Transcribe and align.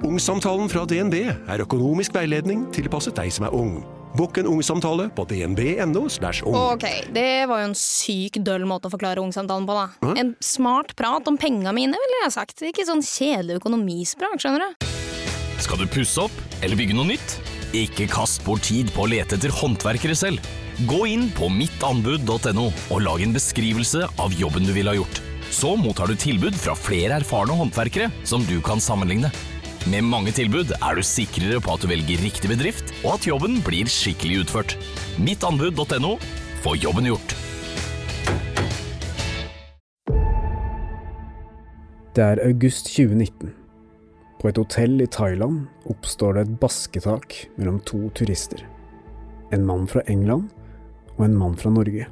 Ungsamtalen 0.00 0.70
fra 0.72 0.86
DNB 0.88 1.16
er 1.28 1.60
økonomisk 1.60 2.14
veiledning 2.16 2.62
tilpasset 2.72 3.18
deg 3.18 3.32
som 3.34 3.44
er 3.44 3.56
ung. 3.56 3.82
Bukk 4.16 4.40
en 4.40 4.48
ungsamtale 4.48 5.10
på 5.14 5.26
dnb.no. 5.28 6.06
ung. 6.48 6.56
Ok, 6.56 6.86
det 7.12 7.44
var 7.46 7.60
jo 7.60 7.68
en 7.68 7.76
syk 7.76 8.40
døll 8.42 8.64
måte 8.66 8.88
å 8.88 8.94
forklare 8.94 9.20
ungsamtalen 9.22 9.68
på, 9.68 9.76
da. 9.76 10.14
En 10.18 10.32
smart 10.42 10.96
prat 10.98 11.28
om 11.28 11.36
penga 11.38 11.74
mine, 11.76 12.00
ville 12.00 12.22
jeg 12.24 12.34
sagt. 12.34 12.64
Ikke 12.64 12.86
sånn 12.88 13.04
kjedelig 13.04 13.60
økonomisprat, 13.60 14.40
skjønner 14.40 14.64
du. 14.64 14.88
Skal 15.60 15.84
du 15.84 15.86
pusse 15.92 16.24
opp 16.24 16.64
eller 16.64 16.80
bygge 16.80 16.96
noe 16.96 17.12
nytt? 17.12 17.36
Ikke 17.76 18.08
kast 18.10 18.40
bort 18.48 18.64
tid 18.66 18.88
på 18.96 19.04
å 19.04 19.10
lete 19.12 19.36
etter 19.36 19.52
håndverkere 19.52 20.16
selv. 20.18 20.42
Gå 20.88 21.04
inn 21.12 21.28
på 21.36 21.52
mittanbud.no 21.52 22.66
og 22.72 23.04
lag 23.04 23.20
en 23.20 23.36
beskrivelse 23.36 24.08
av 24.16 24.34
jobben 24.40 24.64
du 24.64 24.72
ville 24.72 24.90
ha 24.90 24.96
gjort. 24.96 25.22
Så 25.52 25.76
mottar 25.76 26.08
du 26.08 26.16
tilbud 26.18 26.56
fra 26.56 26.72
flere 26.78 27.20
erfarne 27.20 27.54
håndverkere 27.58 28.08
som 28.24 28.42
du 28.48 28.56
kan 28.64 28.80
sammenligne. 28.82 29.28
Med 29.88 30.04
mange 30.04 30.28
tilbud 30.36 30.74
er 30.76 30.98
du 30.98 31.00
sikrere 31.00 31.56
på 31.64 31.72
at 31.72 31.80
du 31.80 31.88
velger 31.88 32.20
riktig 32.20 32.50
bedrift, 32.50 32.90
og 33.00 33.14
at 33.14 33.24
jobben 33.24 33.62
blir 33.64 33.88
skikkelig 33.88 34.42
utført. 34.42 34.74
Mittanbud.no 35.16 36.18
få 36.60 36.74
jobben 36.76 37.08
gjort. 37.08 37.32
Det 42.12 42.26
er 42.26 42.42
august 42.44 42.90
2019. 42.92 43.54
På 44.40 44.50
et 44.50 44.60
hotell 44.60 45.00
i 45.00 45.08
Thailand 45.08 45.62
oppstår 45.88 46.36
det 46.36 46.42
et 46.44 46.58
basketak 46.60 47.36
mellom 47.56 47.78
to 47.88 48.10
turister. 48.12 48.60
En 49.52 49.64
mann 49.64 49.86
fra 49.88 50.04
England 50.12 50.50
og 51.16 51.24
en 51.24 51.38
mann 51.40 51.56
fra 51.56 51.72
Norge. 51.72 52.04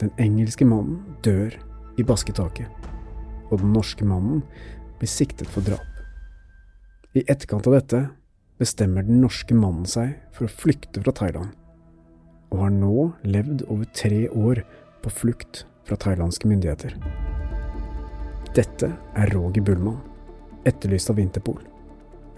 Den 0.00 0.12
engelske 0.20 0.68
mannen 0.68 1.00
dør 1.24 1.56
i 1.96 2.04
basketaket, 2.04 2.68
og 3.48 3.60
den 3.64 3.72
norske 3.72 4.04
mannen 4.04 4.44
blir 5.00 5.10
siktet 5.10 5.48
for 5.50 5.64
drap. 5.64 5.86
I 7.16 7.24
etterkant 7.26 7.66
av 7.66 7.74
dette 7.74 8.02
bestemmer 8.60 9.06
den 9.06 9.22
norske 9.24 9.56
mannen 9.56 9.88
seg 9.88 10.12
for 10.36 10.46
å 10.46 10.52
flykte 10.52 11.02
fra 11.02 11.14
Thailand, 11.16 11.56
og 12.52 12.62
har 12.66 12.74
nå 12.74 13.08
levd 13.24 13.64
over 13.72 13.88
tre 13.96 14.26
år 14.28 14.62
på 15.00 15.12
flukt 15.22 15.64
fra 15.88 15.96
thailandske 15.98 16.48
myndigheter. 16.50 16.94
Dette 18.54 18.92
er 19.16 19.32
Roger 19.34 19.64
Bullmann, 19.64 20.00
etterlyst 20.68 21.10
av 21.10 21.20
Interpol. 21.22 21.60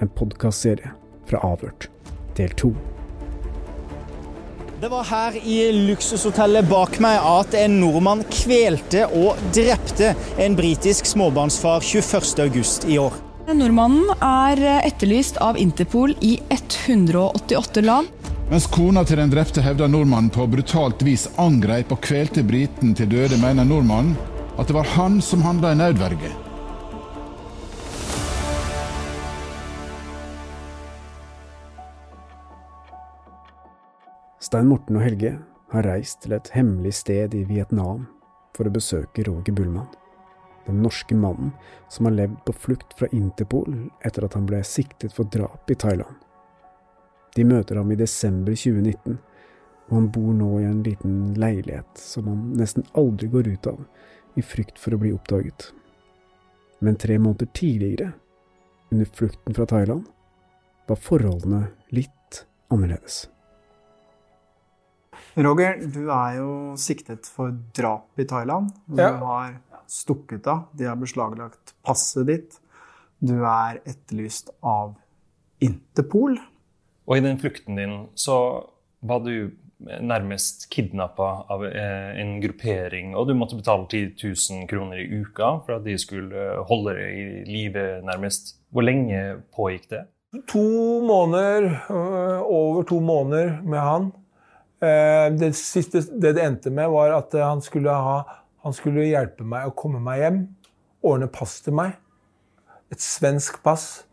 En 0.01 0.11
podkastserie 0.13 0.95
fra 1.29 1.43
Avhørt, 1.47 1.89
del 2.39 2.55
to. 2.61 2.73
Det 4.83 4.89
var 4.89 5.05
her 5.07 5.37
i 5.47 5.57
luksushotellet 5.87 6.67
bak 6.67 6.97
meg 6.99 7.15
at 7.23 7.53
en 7.55 7.77
nordmann 7.79 8.25
kvelte 8.27 9.05
og 9.15 9.39
drepte 9.55 10.09
en 10.43 10.57
britisk 10.59 11.07
småbarnsfar 11.07 11.87
21.8 11.87 12.89
i 12.91 12.97
år. 12.99 13.15
Nordmannen 13.55 14.11
er 14.19 14.65
etterlyst 14.81 15.39
av 15.39 15.55
Interpol 15.63 16.17
i 16.19 16.33
188 16.51 17.87
land. 17.87 18.11
Mens 18.51 18.67
kona 18.75 19.07
til 19.07 19.23
den 19.23 19.31
drepte 19.31 19.63
hevder 19.63 19.87
nordmannen 19.87 20.35
på 20.35 20.51
brutalt 20.51 21.07
vis 21.07 21.29
angrep 21.39 21.95
og 21.95 22.03
kvelte 22.03 22.43
briten 22.43 22.99
til 22.99 23.15
døde, 23.15 23.39
mener 23.39 23.63
nordmannen 23.63 24.19
at 24.59 24.67
det 24.67 24.83
var 24.83 24.97
han 24.99 25.23
som 25.23 25.47
handla 25.47 25.77
i 25.77 25.79
nødverge. 25.79 26.35
Stein 34.43 34.67
Morten 34.67 34.97
og 34.99 35.05
Helge 35.05 35.37
har 35.71 35.87
reist 35.87 36.25
til 36.25 36.33
et 36.35 36.49
hemmelig 36.51 36.97
sted 36.99 37.35
i 37.39 37.45
Vietnam 37.47 38.09
for 38.57 38.67
å 38.67 38.73
besøke 38.75 39.23
Roger 39.29 39.55
Bullmann, 39.55 39.87
den 40.67 40.81
norske 40.83 41.15
mannen 41.15 41.53
som 41.87 42.09
har 42.09 42.17
levd 42.17 42.41
på 42.49 42.55
flukt 42.65 42.97
fra 42.99 43.07
Interpol 43.15 43.71
etter 44.03 44.27
at 44.27 44.35
han 44.35 44.49
ble 44.49 44.59
siktet 44.67 45.15
for 45.15 45.31
drap 45.31 45.71
i 45.71 45.77
Thailand. 45.79 46.17
De 47.37 47.47
møter 47.47 47.79
ham 47.79 47.93
i 47.95 48.01
desember 48.01 48.57
2019, 48.59 49.21
og 49.87 49.95
han 49.95 50.09
bor 50.17 50.33
nå 50.35 50.49
i 50.59 50.67
en 50.67 50.83
liten 50.89 51.21
leilighet 51.39 52.03
som 52.03 52.27
han 52.27 52.41
nesten 52.59 52.89
aldri 52.99 53.31
går 53.31 53.53
ut 53.55 53.69
av, 53.71 53.79
i 54.35 54.43
frykt 54.43 54.81
for 54.81 54.97
å 54.97 54.99
bli 55.05 55.13
oppdaget. 55.15 55.69
Men 56.83 56.99
tre 56.99 57.15
måneder 57.21 57.47
tidligere, 57.55 58.11
under 58.91 59.07
flukten 59.07 59.55
fra 59.55 59.69
Thailand, 59.71 60.11
var 60.91 60.99
forholdene 60.99 61.69
litt 61.95 62.43
annerledes. 62.75 63.29
Roger, 65.37 65.79
du 65.95 66.11
er 66.13 66.35
jo 66.37 66.49
siktet 66.81 67.29
for 67.33 67.55
drap 67.77 68.21
i 68.21 68.27
Thailand. 68.29 68.71
Du 68.87 69.01
Ja. 69.01 69.17
har 69.17 69.55
stukket 69.89 70.47
av. 70.47 70.69
De 70.77 70.85
har 70.85 70.97
beslaglagt 70.97 71.73
passet 71.85 72.27
ditt. 72.27 72.59
Du 73.21 73.43
er 73.45 73.81
etterlyst 73.87 74.51
av 74.63 74.95
Interpol. 75.61 76.39
Og 77.07 77.17
i 77.17 77.21
den 77.21 77.39
flukten 77.39 77.77
din 77.77 78.09
så 78.15 78.67
var 79.03 79.21
du 79.21 79.53
nærmest 80.01 80.69
kidnappa 80.71 81.45
av 81.51 81.65
eh, 81.67 82.21
en 82.21 82.41
gruppering, 82.41 83.17
og 83.17 83.27
du 83.27 83.35
måtte 83.35 83.57
betale 83.57 83.87
10 83.89 84.15
000 84.23 84.69
kroner 84.69 84.97
i 85.03 85.09
uka 85.23 85.65
for 85.67 85.75
at 85.77 85.85
de 85.85 85.97
skulle 85.99 86.33
eh, 86.35 86.63
holde 86.69 86.95
deg 86.95 87.19
i 87.19 87.45
live, 87.51 88.03
nærmest. 88.07 88.59
Hvor 88.73 88.83
lenge 88.87 89.43
pågikk 89.57 89.89
det? 89.91 90.05
To 90.49 91.01
måneder, 91.03 91.67
øh, 91.91 92.41
over 92.43 92.83
to 92.85 93.01
måneder 93.01 93.61
med 93.63 93.79
han. 93.79 94.13
Eh, 94.83 95.29
Det 95.39 95.53
siste 95.57 96.03
det 96.19 96.35
det 96.37 96.45
endte 96.45 96.71
med, 96.75 96.91
var 96.91 97.15
at 97.17 97.35
eh, 97.35 97.45
han 97.47 97.63
skulle, 97.63 97.91
ha, 97.91 98.23
han 98.65 98.75
skulle 98.75 99.07
hjelpe 99.07 99.47
meg 99.47 99.69
å 99.69 99.77
komme 99.77 100.01
meg 100.03 100.23
hjem. 100.25 100.41
Ordne 101.03 101.29
pass 101.31 101.61
til 101.63 101.77
meg. 101.79 101.97
Et 102.93 103.01
svensk 103.01 103.63
pass. 103.63 104.05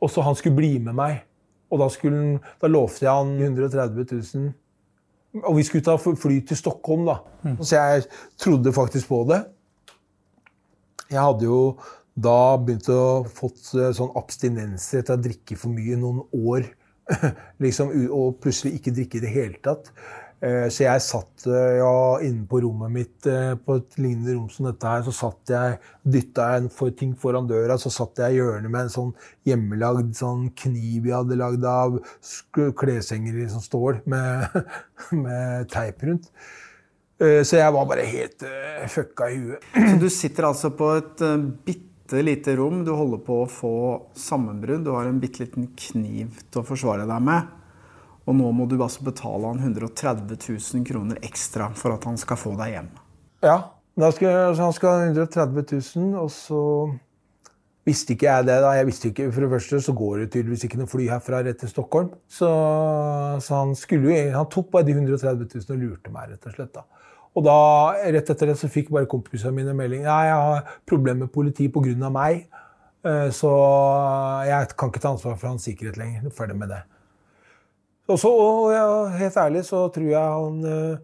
Og 0.00 0.10
så 0.12 0.24
han 0.24 0.36
skulle 0.36 0.56
bli 0.56 0.78
med 0.78 0.96
meg. 0.96 1.22
Og 1.70 1.78
da, 1.82 1.86
skulle, 1.92 2.40
da 2.60 2.68
lovte 2.70 3.04
jeg 3.06 3.12
han 3.14 3.36
130 3.38 4.06
000. 4.34 4.50
Og 5.44 5.56
vi 5.60 5.62
skulle 5.62 5.86
ta 5.86 5.94
fly 6.00 6.40
til 6.42 6.58
Stockholm, 6.58 7.04
da. 7.06 7.20
Så 7.62 7.76
jeg 7.76 8.06
trodde 8.40 8.72
faktisk 8.74 9.08
på 9.12 9.20
det. 9.28 9.44
Jeg 11.10 11.20
hadde 11.22 11.46
jo 11.46 11.60
da 12.20 12.56
begynt 12.58 12.88
å 12.90 13.22
fått 13.30 13.70
eh, 13.78 13.92
sånn 13.96 14.10
abstinenser 14.18 15.00
etter 15.00 15.16
å 15.16 15.22
drikke 15.22 15.56
for 15.56 15.70
mye 15.72 15.96
noen 16.00 16.24
år. 16.34 16.66
liksom, 17.64 17.92
og 18.14 18.40
plutselig 18.42 18.78
ikke 18.78 18.94
drikke 18.96 19.20
i 19.20 19.24
det 19.24 19.34
hele 19.34 19.62
tatt. 19.64 19.92
Eh, 20.40 20.68
Så 20.72 20.86
jeg 20.86 21.02
satt 21.04 21.44
eh, 21.52 21.80
ja, 21.82 21.96
inne 22.24 22.46
på 22.48 22.62
rommet 22.64 22.92
mitt, 22.94 23.26
eh, 23.28 23.52
på 23.60 23.76
et 23.76 23.98
lignende 24.00 24.38
rom 24.38 24.46
som 24.52 24.70
dette 24.70 24.88
her, 24.88 25.02
så 25.04 25.12
satt 25.12 25.52
jeg, 25.52 25.76
dytta 26.14 26.46
jeg 26.54 26.70
for 26.72 26.94
ting 26.96 27.12
foran 27.20 27.48
døra, 27.50 27.76
så 27.80 27.92
satt 27.92 28.22
jeg 28.22 28.32
i 28.32 28.38
hjørnet 28.38 28.72
med 28.72 28.86
en 28.86 28.94
sånn 28.94 29.12
hjemmelagd 29.48 30.14
sånn 30.16 30.48
kniv 30.56 31.10
jeg 31.10 31.16
hadde 31.18 31.38
lagd 31.40 31.66
av 31.68 32.00
kleshenger 32.80 33.36
i 33.36 33.50
sånn 33.52 33.66
stål 33.66 34.00
med, 34.08 34.56
med 35.26 35.68
teip 35.72 36.08
rundt. 36.08 36.32
Så 37.20 37.58
jeg 37.58 37.72
var 37.76 37.84
bare 37.84 38.06
helt 38.08 38.40
fucka 38.88 39.26
i 39.28 39.34
huet. 39.42 39.64
Så 39.76 39.96
du 40.00 40.06
sitter 40.08 40.46
altså 40.48 40.70
på 40.72 40.86
et 40.96 41.20
uh, 41.20 41.42
bitte 42.10 42.22
lite 42.22 42.56
rom. 42.56 42.84
Du 42.84 42.90
holder 42.90 43.18
på 43.22 43.42
å 43.44 43.48
få 43.48 43.74
sammenbrudd. 44.14 44.84
Du 44.84 44.90
har 44.90 45.06
en 45.06 45.20
bitte 45.20 45.44
liten 45.44 45.70
kniv 45.76 46.40
til 46.50 46.62
å 46.62 46.66
forsvare 46.66 47.06
deg 47.06 47.22
med. 47.22 47.50
Og 48.26 48.34
nå 48.36 48.50
må 48.52 48.66
du 48.66 48.80
altså 48.80 49.04
betale 49.06 49.46
han 49.46 49.60
130 49.62 50.34
000 50.36 50.86
kroner 50.86 51.20
ekstra 51.22 51.70
for 51.74 51.94
at 51.94 52.04
han 52.04 52.18
skal 52.18 52.38
få 52.38 52.56
deg 52.58 52.74
hjem. 52.74 52.90
Ja, 53.42 53.56
skal, 54.12 54.56
han 54.58 54.74
skal 54.74 54.90
ha 54.90 55.06
130 55.06 55.80
000, 55.96 56.18
og 56.20 56.30
så 56.34 56.60
visste 57.86 58.14
ikke 58.14 58.28
jeg 58.28 58.46
det. 58.50 58.58
da. 58.62 58.74
Jeg 58.76 58.88
visste 58.90 59.10
ikke, 59.10 59.30
For 59.32 59.46
det 59.46 59.52
første 59.54 59.80
så 59.86 59.94
går 59.96 60.18
det 60.20 60.30
tydeligvis 60.34 60.66
ikke 60.66 60.82
noe 60.82 60.90
fly 60.90 61.08
herfra 61.10 61.42
rett 61.46 61.62
til 61.62 61.72
Stockholm. 61.72 62.10
Så, 62.28 62.50
så 63.40 63.62
han, 63.62 63.76
skulle 63.78 64.18
han 64.34 64.50
tok 64.50 64.70
bare 64.74 64.86
de 64.90 64.98
130 64.98 65.46
000 65.46 65.76
og 65.76 65.84
lurte 65.86 66.14
meg, 66.14 66.34
rett 66.34 66.50
og 66.50 66.58
slett. 66.58 66.74
da. 66.74 66.86
Og 67.38 67.44
da, 67.46 67.56
rett 68.10 68.30
etter 68.32 68.50
det 68.50 68.56
så 68.58 68.68
fikk 68.70 68.88
bare 68.90 69.06
kompisene 69.10 69.54
mine 69.54 69.74
melding 69.78 70.02
Nei, 70.02 70.22
jeg 70.26 70.38
har 70.48 70.72
problemer 70.88 71.26
med 71.26 71.32
politiet 71.34 71.72
pga. 71.72 72.10
meg. 72.10 72.48
Eh, 73.06 73.28
Så 73.30 73.50
jeg 74.46 74.72
kan 74.76 74.90
ikke 74.90 75.00
ta 75.00 75.12
ansvar 75.14 75.36
for 75.38 75.48
hans 75.48 75.64
sikkerhet 75.64 75.96
lenger. 75.96 76.30
Ferdig 76.30 76.56
med 76.56 76.68
det. 76.68 76.82
Og 78.10 78.18
så, 78.18 78.28
og 78.28 78.72
ja, 78.74 78.88
helt 79.20 79.36
ærlig 79.38 79.64
så 79.68 79.84
tror 79.94 80.08
jeg 80.10 80.18
han 80.18 80.64
eh, 80.66 80.98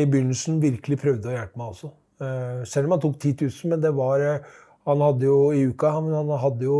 i 0.00 0.06
begynnelsen 0.10 0.58
virkelig 0.62 0.98
prøvde 0.98 1.30
å 1.30 1.36
hjelpe 1.36 1.60
meg 1.60 1.70
også. 1.70 1.92
Eh, 2.20 2.64
selv 2.66 2.88
om 2.88 2.96
han 2.96 3.04
tok 3.04 3.14
10 3.20 3.36
000, 3.46 3.70
men 3.70 3.80
det 3.84 3.94
var, 3.94 4.20
eh, 4.20 4.58
Han 4.88 5.02
hadde 5.04 5.26
jo 5.28 5.50
i 5.52 5.66
uka, 5.68 5.90
han, 5.92 6.08
hadde 6.40 6.64
jo, 6.64 6.78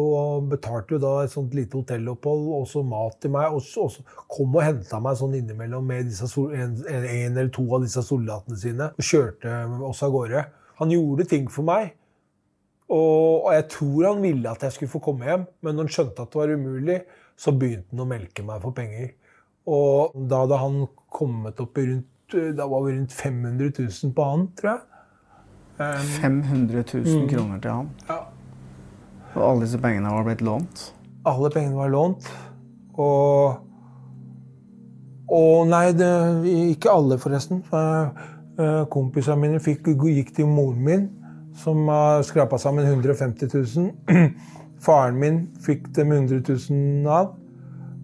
betalte 0.48 0.96
jo 0.96 1.00
da 1.02 1.12
et 1.20 1.34
sånt 1.34 1.52
lite 1.54 1.76
hotellopphold 1.76 2.46
og 2.56 2.64
så 2.70 2.80
mat 2.86 3.18
til 3.20 3.34
meg. 3.34 3.52
Og 3.52 3.60
så, 3.66 3.86
kom 4.30 4.56
og 4.56 4.64
henta 4.64 5.02
meg 5.04 5.18
sånn 5.20 5.36
innimellom 5.36 5.84
med 5.86 6.08
disse, 6.08 6.30
en, 6.56 6.78
en 6.88 7.04
eller 7.28 7.52
to 7.52 7.66
av 7.76 7.84
disse 7.84 8.02
soldatene 8.06 8.58
sine. 8.58 8.90
Og 8.96 9.04
kjørte 9.04 9.62
oss 9.90 10.02
av 10.06 10.14
gårde. 10.16 10.46
Han 10.80 10.94
gjorde 10.94 11.28
ting 11.28 11.50
for 11.52 11.68
meg. 11.68 11.92
Og, 12.90 13.44
og 13.46 13.50
jeg 13.54 13.66
tror 13.76 14.06
han 14.08 14.24
ville 14.24 14.50
at 14.50 14.64
jeg 14.66 14.74
skulle 14.74 14.94
få 14.96 15.02
komme 15.04 15.28
hjem, 15.28 15.44
men 15.62 15.76
når 15.76 15.86
han 15.86 15.94
skjønte 15.94 16.24
at 16.24 16.32
det 16.32 16.40
var 16.40 16.54
umulig, 16.56 16.96
så 17.38 17.52
begynte 17.54 17.94
han 17.94 18.02
å 18.02 18.08
melke 18.10 18.44
meg 18.46 18.64
for 18.64 18.76
penger. 18.76 19.12
Og 19.70 20.16
da 20.30 20.40
hadde 20.42 20.58
han 20.58 20.80
kommet 21.12 21.60
opp 21.62 21.78
i 21.78 21.90
rundt 21.92 22.08
Da 22.30 22.62
var 22.70 22.84
vi 22.84 22.92
rundt 22.94 23.12
500 23.12 23.72
000 23.76 24.12
på 24.14 24.24
han, 24.24 24.44
tror 24.54 24.68
jeg. 24.70 24.89
Um, 25.80 26.06
500 26.20 26.84
000 26.94 27.04
Mm. 27.22 27.28
kroner 27.30 27.60
til 27.64 27.70
han. 27.70 27.86
Ja. 28.08 28.18
Og 29.34 29.42
alle 29.46 29.64
disse 29.64 29.78
pengene 29.80 30.10
var 30.12 30.24
blitt 30.26 30.42
lånt. 30.44 30.92
Alle 31.26 31.50
pengene 31.54 31.76
var 31.78 31.88
lånt. 31.92 32.30
Og 32.98 33.58
Og 35.30 35.68
nei, 35.70 35.92
det, 35.94 36.08
ikke 36.74 36.90
alle, 36.90 37.16
forresten. 37.22 37.62
Uh, 37.72 38.82
Kompisene 38.90 39.38
mine 39.40 39.60
fikk, 39.62 39.86
gikk 40.02 40.32
til 40.36 40.46
moren 40.50 40.80
min, 40.84 41.04
som 41.54 41.86
har 41.88 42.22
skrapa 42.26 42.58
sammen 42.58 42.84
150 42.84 43.46
000. 43.54 43.92
Faren 44.84 45.16
min 45.20 45.38
fikk 45.62 45.86
dem 45.94 46.10
100 46.12 46.42
000 46.70 47.06
av. 47.06 47.36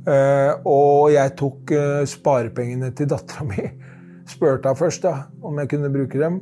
Eh, 0.07 0.53
og 0.65 1.11
jeg 1.11 1.33
tok 1.37 1.71
eh, 1.75 2.05
sparepengene 2.07 2.93
til 2.95 3.09
dattera 3.11 3.45
mi. 3.49 3.65
Spurte 4.33 4.69
henne 4.71 4.79
først 4.79 5.03
da, 5.03 5.15
om 5.43 5.59
jeg 5.59 5.69
kunne 5.73 5.91
bruke 5.91 6.21
dem. 6.21 6.39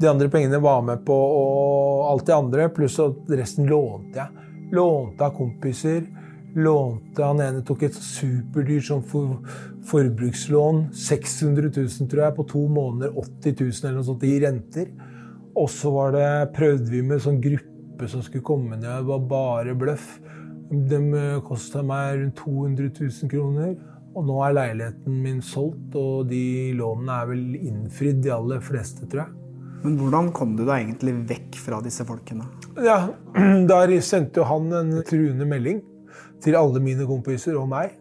De 0.00 0.08
andre 0.08 0.28
pengene 0.28 0.58
var 0.60 0.82
med 0.84 1.04
på 1.06 1.14
og 1.16 2.10
alt 2.10 2.26
det 2.28 2.34
andre, 2.36 2.68
pluss 2.74 2.98
at 3.00 3.30
resten 3.32 3.68
lånte 3.70 4.20
jeg. 4.20 4.46
Lånte 4.76 5.24
av 5.24 5.36
kompiser. 5.36 6.04
Lånte 6.56 7.24
Han 7.24 7.40
ene 7.44 7.62
tok 7.64 7.86
et 7.86 7.96
superdyrt 7.96 8.86
sånn 8.88 9.04
for, 9.08 9.38
forbrukslån. 9.88 10.86
600 10.96 11.70
000, 11.70 12.10
tror 12.10 12.24
jeg, 12.26 12.36
på 12.36 12.46
to 12.52 12.66
måneder. 12.72 13.16
80 13.16 13.56
000 13.60 13.80
eller 13.84 13.98
noe 14.00 14.08
sånt 14.10 14.26
i 14.28 14.34
renter. 14.44 14.92
Og 15.56 15.70
så 15.72 15.92
var 15.94 16.12
det, 16.16 16.28
prøvde 16.56 16.92
vi 16.92 17.02
med 17.04 17.24
sånn 17.24 17.40
gruppe 17.40 18.10
som 18.12 18.24
skulle 18.24 18.44
komme 18.44 18.76
ned. 18.76 18.90
Det 18.90 19.08
var 19.08 19.28
bare 19.32 19.76
bløff. 19.78 20.18
De 20.66 21.00
kosta 21.46 21.80
meg 21.86 22.20
rundt 22.20 22.42
200 22.42 22.92
000 23.00 23.32
kroner. 23.32 23.72
Og 24.16 24.28
nå 24.28 24.36
er 24.44 24.56
leiligheten 24.56 25.16
min 25.24 25.42
solgt, 25.44 25.96
og 25.96 26.28
de 26.28 26.72
lånene 26.76 27.16
er 27.20 27.32
vel 27.32 27.58
innfridd, 27.60 28.22
de 28.24 28.32
aller 28.32 28.64
fleste, 28.64 29.08
tror 29.08 29.26
jeg. 29.26 29.45
Men 29.82 29.98
hvordan 30.00 30.32
kom 30.34 30.56
du 30.56 30.64
deg 30.64 30.86
egentlig 30.86 31.14
vekk 31.28 31.60
fra 31.62 31.82
disse 31.84 32.06
folkene? 32.08 32.48
Ja, 32.82 33.06
Der 33.70 33.92
sendte 34.04 34.42
jo 34.42 34.48
han 34.48 34.72
en 34.74 34.96
truende 35.06 35.46
melding 35.48 35.82
til 36.42 36.58
alle 36.58 36.82
mine 36.82 37.06
kompiser 37.08 37.56
og 37.60 37.70
meg. 37.70 37.94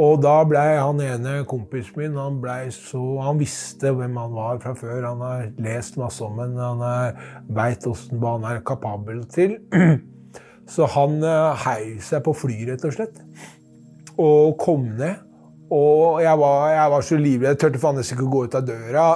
Og 0.00 0.22
da 0.24 0.38
blei 0.48 0.78
han 0.78 1.00
ene 1.04 1.42
kompisen 1.48 1.98
min 1.98 2.14
han, 2.16 2.38
så, 2.72 3.00
han 3.20 3.40
visste 3.40 3.90
hvem 3.92 4.16
han 4.16 4.32
var 4.32 4.60
fra 4.62 4.72
før. 4.76 5.02
Han 5.04 5.20
har 5.20 5.50
lest 5.60 5.98
masse 6.00 6.24
om 6.24 6.40
ham, 6.40 6.56
han 6.56 7.18
veit 7.52 7.84
hva 7.84 8.38
han 8.38 8.48
er 8.48 8.62
kapabel 8.64 9.20
til. 9.32 9.58
Så 10.72 10.86
han 10.94 11.18
eh, 11.26 11.64
heiv 11.66 11.98
seg 12.06 12.22
på 12.24 12.32
fly, 12.38 12.54
rett 12.70 12.84
og 12.86 12.94
slett. 12.94 13.18
Og 14.22 14.54
kom 14.62 14.86
ned. 14.96 15.18
Og 15.72 16.22
jeg 16.22 16.38
var, 16.38 16.68
jeg 16.72 16.92
var 16.94 17.04
så 17.04 17.18
livredd. 17.18 17.50
Jeg 17.50 17.60
turte 17.60 17.80
faen 17.82 17.98
nesten 17.98 18.16
ikke 18.16 18.28
å 18.28 18.32
gå 18.32 18.42
ut 18.46 18.56
av 18.56 18.64
døra. 18.68 19.06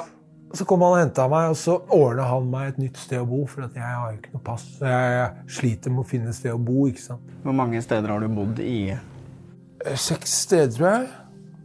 Så 0.55 0.65
kom 0.65 0.81
han 0.87 0.93
og 0.95 1.01
henta 1.01 1.27
meg, 1.29 1.51
og 1.51 1.57
så 1.59 1.75
ordna 1.93 2.23
han 2.31 2.47
meg 2.51 2.69
et 2.71 2.79
nytt 2.79 2.97
sted 3.03 3.19
å 3.21 3.27
bo. 3.29 3.43
For 3.51 3.67
at 3.67 3.75
jeg 3.77 3.83
har 3.83 4.13
jo 4.13 4.19
ikke 4.21 4.33
noe 4.37 4.45
pass. 4.47 4.65
Jeg 4.81 5.29
sliter 5.59 5.91
med 5.93 6.05
å 6.05 6.09
finne 6.09 6.31
et 6.31 6.39
sted 6.39 6.55
å 6.55 6.59
bo. 6.63 6.87
ikke 6.89 7.03
sant? 7.03 7.35
Hvor 7.43 7.57
mange 7.57 7.83
steder 7.85 8.13
har 8.15 8.21
du 8.23 8.29
bodd 8.33 8.61
i? 8.63 8.79
Eh, 8.95 9.97
Seks 9.99 10.33
steder, 10.47 10.73
tror 10.77 10.89
jeg. 10.93 11.09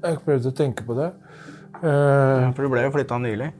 Jeg 0.01 0.19
prøvde 0.25 0.49
å 0.51 0.57
tenke 0.57 0.83
på 0.87 0.97
det. 0.97 1.11
Eh, 1.81 2.51
For 2.57 2.63
du 2.65 2.69
ble 2.73 2.83
jo 2.87 2.93
flytta 2.97 3.19
nylig. 3.21 3.51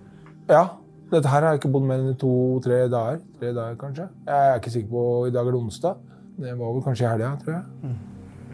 ja. 0.50 0.70
Dette 1.12 1.28
her 1.28 1.44
har 1.44 1.52
jeg 1.52 1.60
ikke 1.60 1.70
bodd 1.74 1.84
mer 1.84 2.00
enn 2.00 2.14
i 2.14 2.16
to-tre 2.16 2.86
dager. 2.88 3.18
Tre 3.36 3.50
dager, 3.52 3.74
kanskje. 3.76 4.06
Jeg 4.30 4.52
er 4.52 4.60
ikke 4.62 4.72
sikker 4.72 4.92
på 4.94 5.02
I 5.28 5.32
dag 5.36 5.48
er 5.50 5.52
det 5.52 5.60
onsdag. 5.60 5.98
Det 6.40 6.54
var 6.56 6.70
vel 6.72 6.84
kanskje 6.86 7.04
i 7.04 7.10
helga, 7.12 7.32
tror 7.42 7.58
jeg. 7.58 7.96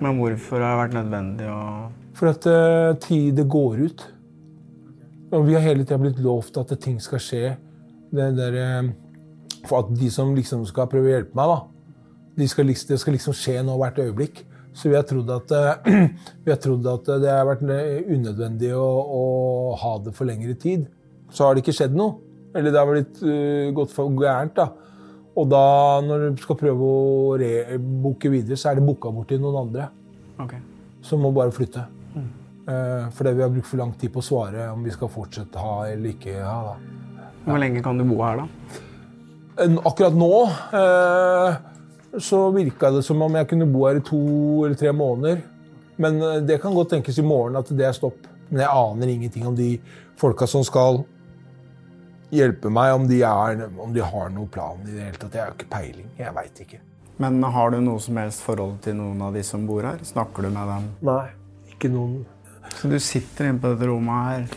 Men 0.02 0.18
hvorfor 0.18 0.64
har 0.66 0.72
det 0.74 0.80
vært 0.82 0.96
nødvendig 0.98 1.52
å 1.54 1.60
For 2.18 2.32
at 2.32 2.48
uh, 2.50 2.96
tid 3.04 3.44
går 3.46 3.84
ut. 3.86 4.02
Og 5.36 5.48
vi 5.48 5.56
har 5.58 5.66
hele 5.66 5.84
tida 5.84 6.00
blitt 6.00 6.20
lovt 6.24 6.60
at 6.62 6.72
ting 6.80 7.00
skal 7.04 7.22
skje. 7.24 7.56
Der, 8.16 8.54
eh, 8.56 8.92
for 9.68 9.84
at 9.84 9.90
de 10.00 10.10
som 10.12 10.36
liksom 10.36 10.64
skal 10.66 10.88
prøve 10.88 11.10
å 11.10 11.16
hjelpe 11.16 11.36
meg, 11.36 11.52
da. 11.52 11.58
De 12.38 12.48
skal, 12.48 12.68
det 12.68 13.00
skal 13.02 13.18
liksom 13.18 13.36
skje 13.36 13.64
nå 13.66 13.76
hvert 13.82 14.00
øyeblikk. 14.00 14.46
Så 14.78 14.92
vi 14.92 14.96
har 14.96 15.04
trodd 15.10 15.30
at, 15.34 15.52
eh, 15.52 16.08
vi 16.46 16.54
har 16.54 16.62
trodd 16.62 16.88
at 16.88 17.10
det 17.24 17.34
har 17.34 17.48
vært 17.50 17.66
eh, 17.74 18.06
unødvendig 18.08 18.72
å, 18.78 18.88
å 18.88 19.24
ha 19.82 19.98
det 20.06 20.14
for 20.16 20.30
lengre 20.30 20.54
tid. 20.56 20.86
Så 21.34 21.44
har 21.44 21.56
det 21.56 21.66
ikke 21.66 21.76
skjedd 21.76 21.98
noe. 21.98 22.22
Eller 22.56 22.72
det 22.72 22.80
har 22.80 22.90
blitt 22.90 23.20
uh, 23.22 23.68
gått 23.76 23.92
for 23.94 24.10
gærent. 24.18 24.56
da. 24.56 24.72
Og 25.38 25.50
da, 25.52 25.66
når 26.02 26.30
du 26.34 26.42
skal 26.42 26.58
prøve 26.58 26.88
å 26.88 27.36
rebooke 27.38 28.32
videre, 28.34 28.58
så 28.58 28.72
er 28.72 28.80
det 28.80 28.88
booka 28.88 29.12
bort 29.14 29.30
til 29.30 29.44
noen 29.44 29.60
andre. 29.68 29.92
Okay. 30.42 30.64
Som 31.06 31.22
må 31.26 31.34
bare 31.36 31.54
flytte. 31.54 31.84
Eh, 32.68 33.10
fordi 33.16 33.32
vi 33.32 33.42
har 33.42 33.50
brukt 33.50 33.68
for 33.68 33.80
lang 33.80 33.94
tid 33.96 34.12
på 34.12 34.20
å 34.20 34.26
svare 34.28 34.66
om 34.74 34.82
vi 34.84 34.92
skal 34.92 35.12
fortsette 35.12 35.62
ha 35.62 35.76
eller 35.88 36.12
ikke 36.12 36.36
ha. 36.44 36.74
Da. 36.74 37.28
Hvor 37.46 37.62
lenge 37.64 37.84
kan 37.84 38.00
du 38.00 38.04
bo 38.04 38.20
her, 38.20 38.42
da? 38.42 38.48
Akkurat 39.88 40.14
nå 40.14 40.32
eh, 40.76 41.56
så 42.20 42.42
virka 42.52 42.92
det 42.92 43.06
som 43.08 43.24
om 43.24 43.38
jeg 43.40 43.48
kunne 43.54 43.70
bo 43.72 43.86
her 43.88 44.02
i 44.02 44.04
to 44.06 44.20
eller 44.66 44.76
tre 44.80 44.92
måneder. 44.92 45.46
Men 45.96 46.20
eh, 46.20 46.42
det 46.44 46.60
kan 46.64 46.76
godt 46.76 46.92
tenkes 46.98 47.22
i 47.24 47.26
morgen 47.26 47.56
at 47.56 47.72
det 47.72 47.88
er 47.88 47.96
stopp. 47.96 48.28
Men 48.50 48.66
jeg 48.66 48.84
aner 48.84 49.16
ingenting 49.16 49.48
om 49.48 49.56
de 49.56 49.78
folka 50.20 50.48
som 50.48 50.68
skal 50.68 51.06
hjelpe 52.36 52.68
meg, 52.68 52.92
om 53.00 53.08
de, 53.08 53.24
er, 53.24 53.68
om 53.80 53.96
de 53.96 54.04
har 54.04 54.32
noen 54.36 54.52
plan 54.52 54.84
i 54.84 54.92
det 54.92 55.06
hele 55.06 55.20
tatt. 55.22 55.40
Jeg 55.40 55.46
har 55.46 55.56
ikke 55.56 55.72
peiling. 55.72 56.12
Jeg 56.20 56.36
veit 56.36 56.66
ikke. 56.68 56.84
Men 57.24 57.40
har 57.42 57.72
du 57.72 57.80
noe 57.82 58.04
som 58.04 58.20
helst 58.20 58.44
forhold 58.44 58.82
til 58.84 59.00
noen 59.00 59.24
av 59.24 59.40
de 59.40 59.42
som 59.48 59.64
bor 59.66 59.88
her? 59.88 60.04
Snakker 60.06 60.44
du 60.44 60.52
med 60.52 60.68
dem? 60.68 60.90
Nei, 61.08 61.24
ikke 61.72 61.96
noen 61.96 62.26
Så 62.76 62.90
du 62.92 63.00
sitter 63.00 63.50
inne 63.50 63.62
på 63.62 63.72
dette 63.74 63.88
rommet 63.90 64.28
her 64.28 64.48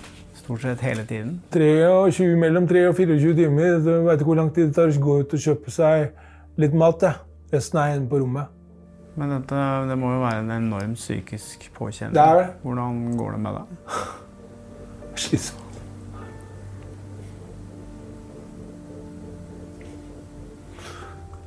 stort 0.41 0.63
sett 0.65 0.81
hele 0.85 1.05
tiden? 1.09 1.37
23, 1.55 2.37
mellom 2.37 2.67
3 2.69 2.87
og 2.89 2.97
24 2.99 3.35
timer. 3.39 3.79
Du 3.85 3.91
veit 4.07 4.19
ikke 4.21 4.29
hvor 4.33 4.41
lang 4.41 4.51
tid 4.55 4.69
det 4.71 4.77
tar 4.77 4.91
å 4.91 5.03
gå 5.05 5.19
ut 5.23 5.37
og 5.37 5.45
kjøpe 5.45 5.71
seg 5.75 6.11
litt 6.61 6.75
mat. 6.75 7.03
Ja. 7.07 7.15
Resten 7.55 7.81
er 7.83 7.97
inne 7.97 8.11
på 8.11 8.21
rommet. 8.23 8.51
Men 9.19 9.33
dette, 9.35 9.63
det 9.91 9.97
må 9.99 10.13
jo 10.15 10.21
være 10.23 10.45
en 10.45 10.53
enorm 10.55 10.93
psykisk 10.95 11.67
påkjenning. 11.77 12.15
Det 12.15 12.23
er 12.23 12.39
det. 12.41 12.47
Hvordan 12.63 13.01
går 13.19 13.35
det 13.37 13.41
med 13.47 13.59
deg? 13.59 13.99
Slitsomt. 15.25 15.67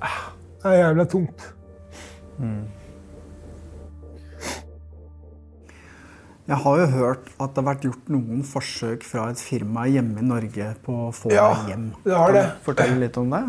Ah, 0.02 0.32
Det 0.64 0.72
er 0.72 0.78
jævla 0.88 1.06
tungt. 1.06 1.54
Jeg 6.44 6.60
har 6.60 6.80
jo 6.82 6.86
hørt 6.92 7.30
at 7.40 7.54
det 7.54 7.62
har 7.62 7.68
vært 7.70 7.86
gjort 7.88 8.10
noen 8.12 8.42
forsøk 8.44 9.06
fra 9.08 9.30
et 9.32 9.40
firma 9.40 9.86
hjemme 9.88 10.20
i 10.20 10.26
Norge 10.28 10.66
på 10.84 10.96
å 11.06 11.12
få 11.16 11.32
Ja, 11.32 11.46
deg 11.56 11.70
hjem. 11.72 11.86
det 12.04 12.18
har 12.20 12.34
det. 12.36 12.42
Fortell 12.66 12.98
litt 13.00 13.20
om 13.22 13.32
det? 13.32 13.40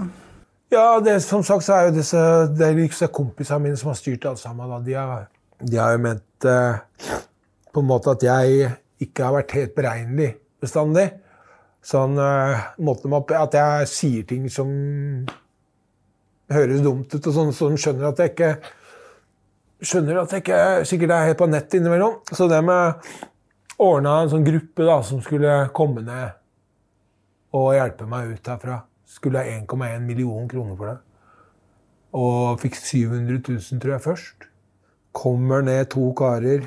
Ja, 0.70 1.00
det, 1.02 1.16
som 1.22 1.42
sagt 1.46 1.66
så 1.66 1.74
er 1.74 1.88
jo 1.88 1.96
disse, 1.98 2.20
det 2.54 2.68
er 2.68 2.78
disse 2.78 3.08
kompisene 3.14 3.64
mine 3.66 3.76
som 3.80 3.90
har 3.90 3.98
styrt 3.98 4.24
alt 4.30 4.38
sammen. 4.42 4.70
Da. 4.70 4.78
De, 4.86 4.94
har, 4.94 5.26
de 5.58 5.76
har 5.80 5.96
jo 5.96 6.04
ment 6.06 6.46
eh, 6.50 7.18
på 7.74 7.82
en 7.82 7.90
måte 7.90 8.14
at 8.14 8.22
jeg 8.26 8.70
ikke 9.02 9.26
har 9.26 9.36
vært 9.40 9.56
helt 9.58 9.74
beregnelig 9.74 10.30
bestandig. 10.62 11.08
Sånn 11.84 12.14
eh, 12.18 12.62
måten 12.78 13.10
med 13.12 13.34
at 13.38 13.58
jeg 13.58 13.90
sier 13.90 14.22
ting 14.30 14.46
som 14.50 14.70
høres 16.54 16.82
dumt 16.84 17.10
ut, 17.14 17.26
og 17.26 17.34
sånn, 17.40 17.52
så 17.56 17.70
de 17.72 17.78
skjønner 17.80 18.10
at 18.12 18.22
jeg 18.22 18.34
ikke 18.34 18.52
skjønner 19.84 20.22
at 20.22 20.32
jeg 20.34 20.44
ikke 20.44 20.60
sikkert 20.88 21.14
er 21.14 21.28
helt 21.28 21.40
på 21.40 21.48
nett 21.50 21.76
innimellom. 21.76 22.20
Så 22.32 22.48
det 22.50 22.60
med 22.64 23.04
ordna 23.82 24.20
en 24.22 24.32
sånn 24.32 24.46
gruppe 24.46 24.86
da, 24.86 24.98
som 25.06 25.22
skulle 25.24 25.58
komme 25.76 26.04
ned 26.06 26.40
og 27.54 27.74
hjelpe 27.76 28.06
meg 28.10 28.34
ut 28.34 28.50
herfra. 28.50 28.80
Skulle 29.06 29.42
ha 29.42 29.58
1,1 29.60 30.02
million 30.02 30.48
kroner 30.50 30.78
for 30.78 30.90
det. 30.90 30.96
Og 32.14 32.62
fikk 32.62 32.78
700 32.78 33.40
000, 33.42 33.82
tror 33.82 33.94
jeg, 33.94 34.04
først. 34.04 34.48
Kommer 35.14 35.62
ned 35.66 35.86
to 35.94 36.08
karer. 36.18 36.66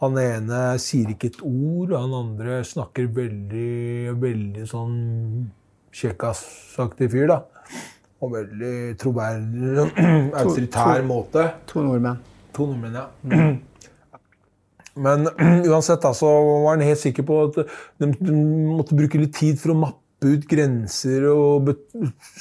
Han 0.00 0.16
ene 0.20 0.78
sier 0.80 1.10
ikke 1.10 1.32
et 1.32 1.40
ord, 1.42 1.92
han 1.96 2.14
andre 2.14 2.60
snakker 2.64 3.08
veldig, 3.16 4.14
veldig 4.22 4.66
sånn 4.70 4.98
kjekkasaktig 5.98 7.08
fyr, 7.10 7.26
da. 7.32 7.38
Og 8.18 8.32
veldig 8.34 8.74
troverdig, 8.98 9.86
autoritær 10.40 11.04
måte. 11.06 11.44
To 11.70 11.84
nordmenn. 11.86 12.18
To 12.56 12.66
nordmenn, 12.72 12.98
ja. 12.98 13.06
Men 15.06 15.28
uansett 15.70 16.02
da, 16.02 16.12
så 16.16 16.26
var 16.26 16.74
han 16.74 16.86
helt 16.86 17.02
sikker 17.02 17.26
på 17.26 17.38
at 17.46 17.60
de, 17.62 18.10
de 18.18 18.34
måtte 18.34 18.98
bruke 18.98 19.20
litt 19.20 19.36
tid 19.38 19.60
for 19.62 19.74
å 19.74 19.80
mappe 19.86 20.32
ut 20.34 20.48
grenser 20.50 21.28
og 21.30 21.70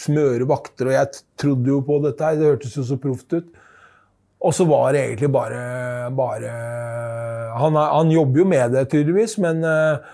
smøre 0.01 0.47
vakter, 0.49 0.89
og 0.89 0.95
jeg 0.97 1.23
trodde 1.37 1.69
jo 1.69 1.83
på 1.85 1.99
dette 2.07 2.25
her. 2.25 2.39
Det 2.39 2.51
hørtes 2.55 2.77
jo 2.79 2.85
så 2.87 2.97
proft 3.01 3.37
ut. 3.37 3.51
Og 4.47 4.53
så 4.53 4.65
var 4.69 4.93
det 4.93 5.03
egentlig 5.03 5.29
bare, 5.33 5.59
bare 6.13 6.51
han, 7.57 7.77
han 7.77 8.13
jobber 8.13 8.43
jo 8.43 8.49
med 8.49 8.73
det, 8.73 8.85
tydeligvis, 8.91 9.37
men 9.41 9.63
eh, 9.65 10.09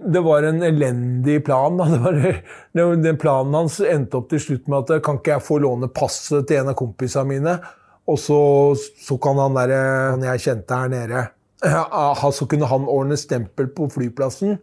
det 0.00 0.20
var 0.24 0.42
en 0.42 0.62
elendig 0.62 1.44
plan. 1.44 1.76
Da. 1.76 2.12
Den 2.96 3.18
planen 3.20 3.54
hans 3.54 3.80
endte 3.84 4.20
opp 4.20 4.30
til 4.30 4.40
slutt 4.42 4.70
med 4.70 4.90
at 4.90 5.04
kan 5.04 5.20
ikke 5.20 5.36
jeg 5.36 5.46
få 5.46 5.60
låne 5.62 5.90
passet 5.92 6.48
til 6.48 6.62
en 6.62 6.72
av 6.72 6.78
kompisene 6.78 7.28
mine, 7.28 7.58
og 8.10 8.18
så, 8.18 8.40
så 9.04 9.18
kan 9.22 9.38
han 9.38 9.58
der, 9.58 9.74
han 10.14 10.24
jeg 10.26 10.42
kjente 10.46 10.78
her 10.82 10.90
nede, 10.90 11.24
eh, 11.66 12.24
så 12.34 12.48
kunne 12.50 12.70
han 12.70 12.88
ordne 12.90 13.18
stempel 13.20 13.68
på 13.76 13.90
flyplassen. 13.92 14.58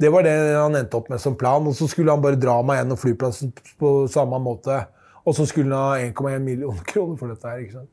Det 0.00 0.12
var 0.12 0.26
det 0.26 0.34
han 0.54 0.76
endte 0.76 0.98
opp 0.98 1.08
med 1.08 1.20
som 1.20 1.36
plan. 1.40 1.64
Og 1.66 1.76
så 1.76 1.88
skulle 1.88 2.12
han 2.12 2.24
bare 2.24 2.40
dra 2.40 2.58
meg 2.64 2.82
gjennom 2.82 3.00
flyplassen 3.00 3.52
på 3.80 3.92
samme 4.12 4.38
måte. 4.44 4.82
Og 5.26 5.36
så 5.36 5.46
skulle 5.48 5.76
han 5.76 5.96
ha 5.96 6.12
1,1 6.12 6.44
millioner 6.44 6.84
kroner 6.90 7.16
for 7.20 7.32
dette 7.32 7.48
her. 7.48 7.64
ikke 7.64 7.80
sant? 7.80 7.92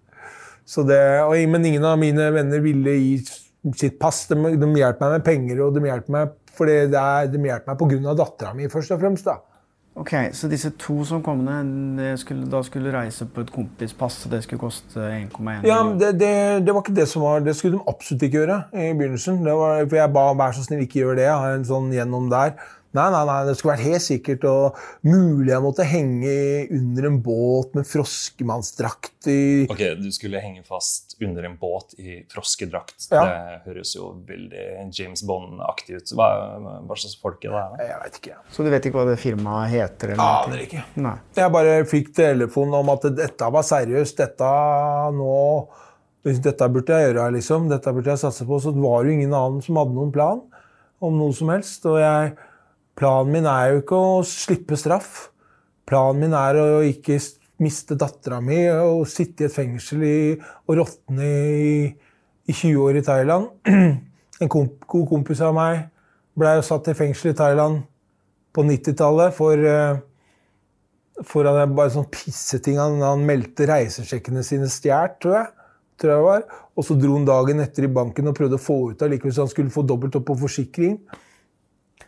Det, 0.88 1.00
og, 1.26 1.36
men 1.52 1.66
ingen 1.68 1.88
av 1.88 1.98
mine 2.00 2.30
venner 2.36 2.64
ville 2.64 2.96
gi 3.00 3.18
sitt 3.80 3.98
pass. 4.00 4.26
De, 4.30 4.38
de 4.38 4.72
hjalp 4.80 5.02
meg 5.04 5.18
med 5.18 5.26
penger, 5.28 5.64
og 5.66 5.76
de 5.76 5.88
hjalp 5.88 6.12
meg 6.14 6.36
fordi 6.54 6.84
det 6.94 7.00
er, 7.00 7.32
de 7.34 7.42
hjalp 7.50 7.68
meg 7.68 7.82
pga. 7.82 8.14
dattera 8.20 8.54
mi, 8.54 8.70
først 8.70 8.94
og 8.96 9.02
fremst. 9.02 9.26
da. 9.26 9.40
Ok, 9.96 10.10
Så 10.34 10.48
disse 10.50 10.72
to 10.82 11.04
som 11.06 11.22
kom 11.22 11.44
ned, 11.46 12.18
skulle, 12.18 12.48
da 12.50 12.64
skulle 12.66 12.94
reise 12.96 13.28
på 13.30 13.44
et 13.46 13.52
kompispass, 13.54 14.24
og 14.26 14.32
det 14.34 14.40
skulle 14.44 14.62
koste 14.64 14.98
1,1 14.98 15.68
Ja, 15.70 15.84
det, 16.00 16.16
det, 16.18 16.32
det 16.66 16.74
var 16.74 16.82
ikke 16.82 16.96
det 16.98 17.06
som 17.12 17.22
var 17.22 17.44
Det 17.46 17.54
skulle 17.56 17.78
de 17.78 17.84
absolutt 17.88 18.26
ikke 18.26 18.40
gjøre 18.42 18.58
i 18.74 18.88
begynnelsen. 18.98 19.44
Det 19.46 19.54
var, 19.54 19.84
for 19.86 20.00
jeg 20.00 20.14
ba 20.16 20.24
vær 20.40 20.56
så 20.58 20.66
snill, 20.66 20.82
ikke 20.88 21.04
gjør 21.04 21.20
det. 21.20 21.28
Jeg 21.28 21.38
har 21.44 21.60
en 21.60 21.68
sånn 21.70 21.92
gjennom 21.94 22.26
der. 22.34 22.56
Nei, 22.94 23.06
nei, 23.10 23.22
nei, 23.26 23.38
det 23.48 23.56
skulle 23.58 23.74
vært 23.74 23.88
helt 23.88 24.04
sikkert. 24.06 24.44
Og 24.46 24.78
mulig 25.10 25.50
jeg 25.50 25.64
måtte 25.66 25.86
henge 25.90 26.34
under 26.78 27.08
en 27.10 27.16
båt 27.26 27.74
med 27.78 27.88
froskemannsdrakt 27.90 29.30
i 29.34 29.38
Ok, 29.72 29.82
Du 30.02 30.10
skulle 30.14 30.42
henge 30.44 30.62
fast 30.68 31.16
under 31.24 31.48
en 31.48 31.56
båt 31.62 31.96
i 31.98 32.20
froskedrakt. 32.32 33.08
Ja. 33.12 33.24
Det 33.26 33.62
høres 33.72 33.96
jo 33.96 34.12
veldig 34.28 34.66
James 34.94 35.24
Bond-aktig 35.26 35.98
ut. 36.02 36.14
Hva, 36.18 36.28
hva 36.86 36.98
slags 37.00 37.18
folk 37.22 37.44
er 37.50 37.56
det? 37.80 37.88
Jeg 37.90 38.00
vet 38.06 38.20
ikke. 38.22 38.38
Så 38.54 38.66
du 38.66 38.70
vet 38.74 38.86
ikke 38.90 39.00
hva 39.02 39.08
det 39.10 39.20
firmaet 39.22 39.74
heter? 39.74 40.14
Eller 40.14 40.24
Aner 40.46 40.56
noe? 40.58 40.66
ikke. 40.68 40.86
Nei. 41.02 41.16
Jeg 41.40 41.56
bare 41.58 41.78
fikk 41.90 42.14
telefon 42.18 42.74
om 42.78 42.94
at 42.94 43.10
dette 43.18 43.50
var 43.58 43.66
seriøst. 43.68 44.22
Dette 44.24 44.54
nå 45.18 45.34
Dette 46.24 46.68
burde 46.72 46.96
jeg 46.96 47.10
gjøre, 47.10 47.26
liksom. 47.36 47.66
Dette 47.68 47.92
burde 47.92 48.14
jeg 48.14 48.22
satse 48.22 48.46
på. 48.48 48.56
Så 48.64 48.72
det 48.72 48.80
var 48.84 49.04
jo 49.04 49.12
ingen 49.12 49.34
annen 49.36 49.60
som 49.66 49.76
hadde 49.82 49.92
noen 49.98 50.14
plan 50.16 50.40
om 51.04 51.18
noe 51.20 51.34
som 51.36 51.50
helst. 51.52 51.84
Og 51.90 51.98
jeg, 52.00 52.30
planen 53.00 53.34
min 53.34 53.48
er 53.50 53.72
jo 53.72 53.84
ikke 53.84 54.00
å 54.00 54.22
slippe 54.28 54.78
straff. 54.80 55.30
Planen 55.90 56.24
min 56.24 56.36
er 56.38 56.60
å 56.62 56.68
ikke 56.86 57.20
miste 57.64 57.98
dattera 58.00 58.40
mi 58.44 58.60
og 58.72 59.06
sitte 59.10 59.46
i 59.46 59.48
et 59.48 59.56
fengsel 59.56 60.04
i, 60.08 60.18
og 60.68 60.80
råtne 60.82 61.28
i, 61.28 61.76
i 62.50 62.54
20 62.54 62.80
år 62.84 63.00
i 63.02 63.06
Thailand. 63.06 63.52
En 64.42 64.50
komp 64.52 64.82
god 64.90 65.06
kompis 65.08 65.40
av 65.46 65.54
meg 65.56 65.86
ble 66.36 66.56
satt 66.66 66.88
i 66.92 66.96
fengsel 66.98 67.30
i 67.32 67.36
Thailand 67.38 67.84
på 68.52 68.64
90-tallet 68.66 69.36
for 69.38 69.62
eh, 69.70 70.02
for 71.22 71.46
han 71.46 71.60
det 71.60 71.76
bare 71.78 71.94
sånn 71.94 72.10
pisseting. 72.12 72.80
Han, 72.82 73.02
han 73.04 73.26
meldte 73.28 73.68
reisesjekkene 73.70 74.44
sine 74.46 74.70
stjålet, 74.72 75.20
tror 75.22 75.38
jeg. 75.38 75.52
Tror 76.02 76.14
jeg 76.14 76.26
var. 76.26 76.46
Og 76.74 76.88
så 76.88 76.98
dro 76.98 77.18
han 77.20 77.28
dagen 77.28 77.62
etter 77.62 77.86
i 77.86 77.92
banken 77.94 78.32
og 78.32 78.38
prøvde 78.38 78.58
å 78.58 78.64
få 78.64 78.78
ut 78.92 79.04
av 79.06 79.12
likevel 79.14 79.36
så 79.36 79.46
han 79.46 79.52
skulle 79.52 79.74
få 79.74 79.86
dobbelt 79.88 80.18
opp 80.18 80.26
på 80.32 80.40
forsikring. 80.42 80.98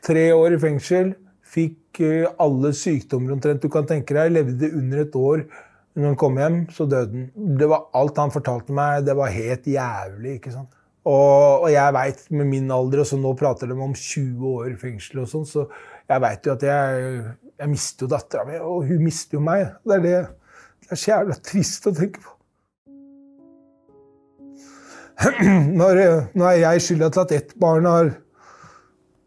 Tre 0.06 0.26
år 0.36 0.56
i 0.56 0.62
fengsel. 0.62 1.14
Fikk 1.56 2.02
eh, 2.06 2.28
alle 2.42 2.74
sykdommer 2.78 3.34
omtrent 3.36 3.64
du 3.64 3.72
kan 3.74 3.88
tenke 3.90 4.18
deg. 4.18 4.34
Levde 4.36 4.70
under 4.78 5.02
et 5.06 5.18
år. 5.18 5.46
Når 5.96 6.10
han 6.12 6.18
kom 6.20 6.38
hjem, 6.40 6.58
så 6.76 6.86
døde 6.92 7.08
han. 7.14 7.28
Det 7.60 7.70
var 7.72 7.88
alt 7.96 8.18
han 8.20 8.34
fortalte 8.34 8.76
meg, 8.76 9.06
det 9.08 9.16
var 9.16 9.32
helt 9.32 9.68
jævlig. 9.72 10.38
ikke 10.38 10.52
sant? 10.52 10.74
Og, 11.06 11.64
og 11.64 11.68
jeg 11.72 11.94
veit 11.96 12.24
med 12.34 12.50
min 12.50 12.72
alder, 12.74 13.04
og 13.04 13.08
så 13.08 13.18
nå 13.22 13.32
prater 13.38 13.70
de 13.70 13.78
om 13.78 13.94
20 13.96 14.48
år 14.50 14.72
i 14.74 14.80
fengsel 14.82 15.22
og 15.22 15.30
sånn, 15.30 15.46
så 15.46 15.68
jeg 16.10 16.24
veit 16.24 16.48
jo 16.48 16.56
at 16.56 16.66
jeg, 16.66 17.20
jeg 17.62 17.72
mister 17.72 18.06
jo 18.06 18.12
dattera 18.12 18.46
mi, 18.48 18.58
og 18.58 18.90
hun 18.90 19.04
mister 19.06 19.38
jo 19.38 19.44
meg. 19.46 19.68
Det 19.86 20.00
er, 20.00 20.04
det, 20.04 20.16
det 20.84 20.92
er 20.92 21.02
så 21.02 21.12
jævla 21.14 21.38
trist 21.46 21.88
å 21.88 21.94
tenke 21.96 22.26
på. 22.26 22.34
Når, 25.80 26.00
når 26.36 26.50
er 26.50 26.58
jeg 26.60 26.82
skylda 26.84 27.08
til 27.14 27.22
at 27.22 27.34
ett 27.38 27.54
barn 27.62 27.86
har, 27.88 28.10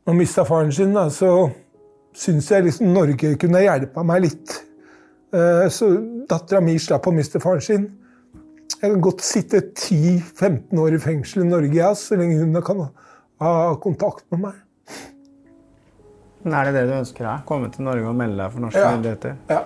har 0.08 0.16
mista 0.16 0.44
faren 0.48 0.72
sin, 0.72 0.94
da, 0.96 1.06
så 1.12 1.50
syns 2.16 2.48
jeg 2.50 2.64
liksom 2.66 2.92
Norge 2.94 3.34
kunne 3.40 3.60
hjelpa 3.62 4.02
meg 4.08 4.22
litt. 4.24 4.54
Eh, 5.32 5.66
Så 5.68 5.90
dattera 6.28 6.60
mi 6.64 6.78
slapp 6.80 7.06
å 7.06 7.12
miste 7.14 7.40
faren 7.42 7.60
sin. 7.64 7.84
Jeg 8.80 8.92
kan 8.92 9.00
godt 9.04 9.20
sitte 9.26 9.60
10-15 9.74 10.78
år 10.78 10.94
i 10.96 10.98
fengsel 11.02 11.42
i 11.44 11.48
Norge, 11.48 11.74
ja, 11.74 11.90
så 11.98 12.16
lenge 12.20 12.38
hun 12.40 12.56
kan 12.62 12.84
ha 13.42 13.52
kontakt 13.82 14.24
med 14.32 14.40
meg. 14.46 14.54
Er 16.48 16.64
det 16.68 16.74
det 16.78 16.84
du 16.88 16.94
ønsker 17.00 17.26
deg? 17.26 17.40
Komme 17.48 17.68
til 17.74 17.84
Norge 17.84 18.06
og 18.08 18.14
melde 18.16 18.38
deg 18.40 18.52
for 18.54 18.60
norske 18.64 18.80
Ja. 18.80 18.90
myndigheter? 18.94 19.34
Ja. 19.50 19.64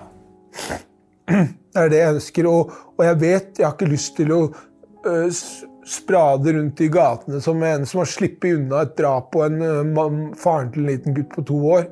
Det 1.72 1.80
er 1.80 1.88
det 1.92 1.99
jeg 2.00 2.14
ønsker. 2.16 2.46
Og, 2.49 2.72
og 2.99 3.04
jeg 3.06 3.20
vet 3.20 3.58
jeg 3.61 3.66
har 3.66 3.75
ikke 3.76 3.90
lyst 3.92 4.16
til 4.16 4.32
å 4.34 4.40
s- 5.30 5.64
sprade 5.86 6.52
rundt 6.52 6.80
i 6.80 6.88
gatene 6.92 7.40
som 7.42 7.62
en 7.66 7.86
som 7.88 8.02
har 8.02 8.10
sluppet 8.10 8.58
unna 8.58 8.84
et 8.84 8.94
drap 8.98 9.32
på 9.34 9.42
en 9.46 9.58
mann, 9.92 10.20
faren 10.38 10.70
til 10.72 10.84
en 10.84 10.92
liten 10.92 11.16
gutt 11.16 11.32
på 11.34 11.44
to 11.48 11.58
år. 11.74 11.88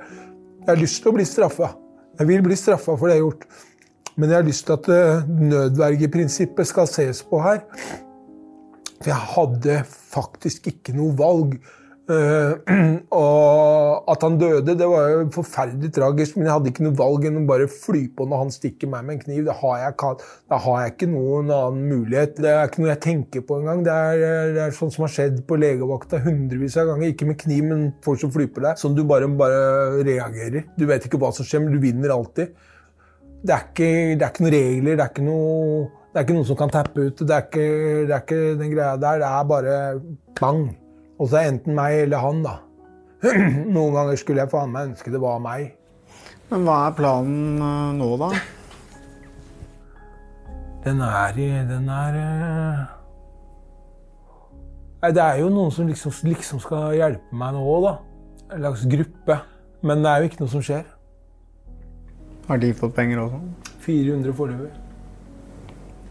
Jeg 0.60 0.68
har 0.68 0.80
lyst 0.80 1.02
til 1.02 1.10
å 1.10 1.16
bli 1.16 1.26
straffa. 1.26 1.72
Jeg 2.20 2.28
vil 2.28 2.44
bli 2.44 2.56
straffa 2.58 2.94
for 2.94 3.08
det 3.08 3.16
jeg 3.16 3.22
har 3.22 3.28
gjort. 3.30 3.46
Men 4.20 4.30
jeg 4.30 4.36
har 4.36 4.46
lyst 4.46 4.66
til 4.68 4.76
at 4.76 4.88
øh, 4.92 5.28
nødvergeprinsippet 5.50 6.68
skal 6.68 6.88
ses 6.90 7.22
på 7.26 7.40
her. 7.40 7.62
For 9.00 9.08
jeg 9.08 9.28
hadde 9.34 9.76
faktisk 9.88 10.68
ikke 10.68 10.94
noe 10.98 11.16
valg. 11.16 11.56
Eh, 12.10 12.74
og 13.14 14.08
at 14.10 14.24
han 14.26 14.38
døde, 14.40 14.74
det 14.78 14.86
var 14.90 15.10
jo 15.12 15.18
forferdelig 15.34 15.92
tragisk, 15.94 16.36
men 16.38 16.48
jeg 16.48 16.54
hadde 16.56 16.70
ikke 16.72 16.86
noe 16.86 16.96
valg 16.98 17.26
enn 17.28 17.38
å 17.38 17.44
bare 17.46 17.68
fly 17.70 18.00
på 18.16 18.26
når 18.26 18.40
han 18.42 18.50
stikker 18.54 18.90
meg 18.90 19.04
med 19.06 19.16
en 19.16 19.22
kniv. 19.22 19.44
Da 19.46 19.54
har 19.60 19.84
har 19.90 20.80
jeg 20.82 20.94
ikke 20.94 21.10
noen 21.12 21.52
annen 21.54 21.84
mulighet. 21.92 22.40
Det 22.42 22.50
er 22.50 22.66
ikke 22.66 22.82
noe 22.82 22.90
jeg 22.92 23.02
tenker 23.04 23.44
på 23.46 23.60
engang. 23.60 23.84
Det, 23.86 23.94
er- 23.94 24.54
det 24.56 24.64
er 24.64 24.74
sånn 24.76 24.90
som 24.94 25.06
har 25.06 25.14
skjedd 25.14 25.44
på 25.46 25.60
legevakta 25.60 26.22
hundrevis 26.24 26.78
av 26.80 26.90
ganger. 26.90 27.12
Ikke 27.14 27.30
med 27.30 27.38
kniv, 27.44 27.62
men 27.70 27.86
folk 28.06 28.20
som 28.24 28.34
flyr 28.34 28.50
på 28.56 28.64
deg. 28.66 28.80
Sånn 28.80 28.98
du 28.98 29.04
bare, 29.06 29.30
bare 29.30 30.02
reagerer. 30.06 30.66
Du 30.76 30.86
vet 30.90 31.06
ikke 31.06 31.20
hva 31.22 31.30
som 31.36 31.46
skjer, 31.46 31.62
men 31.64 31.76
du 31.76 31.80
vinner 31.82 32.16
alltid. 32.16 32.56
Det 33.40 33.54
er 33.54 33.66
ikke, 33.70 33.90
det 34.18 34.26
er 34.26 34.28
ikke 34.34 34.44
noen 34.44 34.52
regler, 34.58 34.96
det 34.98 35.04
er 35.06 35.10
ikke 35.14 35.24
noe, 35.24 35.88
det 36.10 36.18
er 36.18 36.26
ikke 36.26 36.34
noen 36.36 36.48
som 36.50 36.58
kan 36.58 36.72
tappe 36.74 37.06
ut. 37.06 37.22
Det 37.22 37.36
er 37.38 37.46
ikke, 37.46 37.66
det 38.10 38.14
er 38.16 38.24
ikke 38.26 38.40
den 38.60 38.74
greia 38.74 38.96
der. 39.00 39.22
Det 39.22 39.30
er 39.30 39.50
bare 39.54 39.76
bang. 40.40 40.64
Og 41.20 41.28
så 41.28 41.40
er 41.40 41.50
enten 41.50 41.76
meg 41.76 42.06
eller 42.06 42.22
han, 42.24 42.40
da. 42.44 42.56
Noen 43.74 43.96
ganger 43.96 44.16
skulle 44.16 44.40
jeg 44.40 44.52
faen 44.52 44.72
meg 44.72 44.92
ønske 44.92 45.12
det 45.12 45.20
var 45.20 45.42
meg. 45.44 45.74
Men 46.50 46.64
hva 46.66 46.78
er 46.86 46.96
planen 46.96 47.60
øh, 47.60 47.90
nå, 47.98 48.08
da? 48.22 48.30
Den 50.86 51.02
er 51.04 51.36
i 51.36 51.50
Den 51.68 51.90
er 51.92 52.16
eh, 52.16 52.80
Nei, 55.00 55.10
det 55.16 55.22
er 55.22 55.38
jo 55.40 55.52
noen 55.52 55.70
som 55.72 55.88
liksom, 55.88 56.12
liksom 56.28 56.60
skal 56.60 56.96
hjelpe 56.96 57.36
meg 57.36 57.54
nå, 57.56 57.64
da. 57.84 57.94
En 58.50 58.64
slags 58.64 58.88
gruppe. 58.90 59.36
Men 59.86 60.02
det 60.04 60.10
er 60.10 60.20
jo 60.20 60.28
ikke 60.28 60.42
noe 60.42 60.52
som 60.52 60.64
skjer. 60.64 60.84
Har 62.48 62.60
de 62.60 62.72
fått 62.76 62.96
penger 62.96 63.22
også? 63.22 63.40
400 63.86 64.36
foreløpig. 64.36 64.89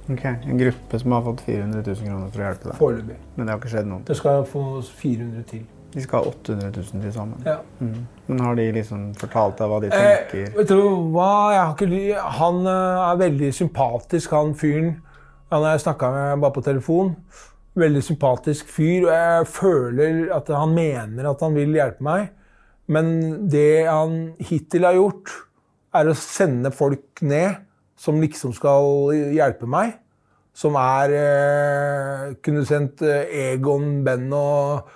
Ok, 0.10 0.24
En 0.26 0.58
gruppe 0.58 1.00
som 1.00 1.12
har 1.12 1.22
fått 1.26 1.42
400 1.46 1.82
000 1.86 1.96
kroner 2.08 2.30
for 2.34 2.42
å 2.42 2.46
hjelpe 2.48 2.70
deg? 2.72 2.78
Foreløpig. 2.80 3.18
Men 3.36 3.46
det 3.46 3.52
har 3.54 3.60
ikke 3.62 3.70
skjedd 3.76 3.90
noe? 3.92 4.02
Det 4.08 4.16
skal 4.18 4.46
få 4.50 4.64
400 5.02 5.44
til. 5.52 5.66
De 5.94 6.02
skal 6.06 6.24
ha 6.24 6.30
800 6.32 6.72
000 6.78 7.04
til 7.04 7.14
sammen? 7.14 7.44
Ja. 7.46 7.56
Mm. 7.82 8.08
Men 8.30 8.40
har 8.46 8.56
de 8.60 8.66
liksom 8.76 9.04
fortalt 9.18 9.58
deg 9.58 9.70
hva 9.72 9.80
de 9.82 9.92
Eh, 9.94 10.18
tenker? 10.32 10.52
vet 10.58 10.68
du 10.70 10.82
hva? 11.14 11.30
Jeg 11.54 11.62
har 11.62 11.76
ikke, 11.76 11.90
ly- 11.90 12.34
han 12.40 12.60
eh, 12.66 13.06
er 13.12 13.22
veldig 13.24 13.52
sympatisk, 13.58 14.32
han 14.38 14.54
fyren. 14.58 14.92
Han 15.52 15.64
har 15.66 15.72
jeg 15.78 15.86
snakka 15.88 16.12
med 16.14 16.42
bare 16.44 16.54
på 16.58 16.62
telefon. 16.66 17.16
Veldig 17.80 18.04
sympatisk 18.06 18.68
fyr. 18.70 19.08
Og 19.08 19.14
jeg 19.14 19.48
føler 19.48 20.20
at 20.36 20.48
han 20.54 20.74
mener 20.78 21.30
at 21.32 21.42
han 21.46 21.54
vil 21.58 21.74
hjelpe 21.78 22.06
meg. 22.06 22.30
Men 22.90 23.48
det 23.50 23.86
han 23.86 24.34
hittil 24.42 24.86
har 24.90 24.94
gjort, 24.98 25.30
er 25.94 26.06
å 26.10 26.14
sende 26.18 26.70
folk 26.74 27.22
ned 27.26 27.56
som 28.00 28.22
liksom 28.22 28.54
skal 28.56 29.12
hjelpe 29.36 29.68
meg. 29.70 29.98
Som 30.56 30.76
er 30.80 31.14
eh, 31.16 32.24
Kunne 32.44 32.66
sendt 32.68 33.04
eh, 33.06 33.30
Egon, 33.54 34.00
Ben 34.04 34.28
og 34.36 34.90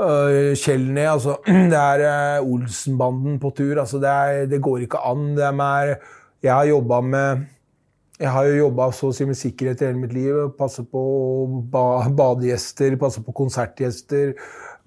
eh, 0.00 0.52
Kjell 0.58 0.86
ned. 0.92 1.08
Altså, 1.14 1.38
det 1.72 1.80
er 1.80 2.04
eh, 2.06 2.44
Olsenbanden 2.44 3.40
på 3.42 3.52
tur. 3.56 3.74
Altså, 3.82 4.00
det, 4.02 4.12
er, 4.12 4.46
det 4.52 4.62
går 4.64 4.86
ikke 4.86 5.02
an. 5.10 5.32
Det 5.36 5.48
er 5.48 5.58
mer, 5.58 5.96
jeg 6.42 6.54
har 6.54 6.70
jobba 6.70 7.00
med 7.06 7.48
jeg 8.22 8.30
har 8.30 8.46
jo 8.46 8.58
jobba 8.68 8.84
si 8.94 9.24
med 9.26 9.34
sikkerhet 9.34 9.80
i 9.82 9.86
hele 9.88 9.98
mitt 9.98 10.12
liv. 10.14 10.36
Passe 10.54 10.84
på 10.86 11.00
ba 11.72 12.04
badegjester, 12.06 12.94
passe 13.00 13.22
på 13.24 13.34
konsertgjester. 13.34 14.36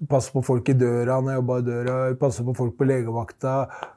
Passe 0.04 0.32
på 0.32 0.42
folk 0.44 0.68
i 0.68 0.74
døra 0.76 1.16
når 1.22 1.32
jeg 1.32 1.40
jobba 1.40 1.56
i 1.58 1.64
døra, 1.64 1.94
passe 2.20 2.44
på 2.44 2.54
folk 2.56 2.74
på 2.76 2.86
legevakta. 2.88 3.54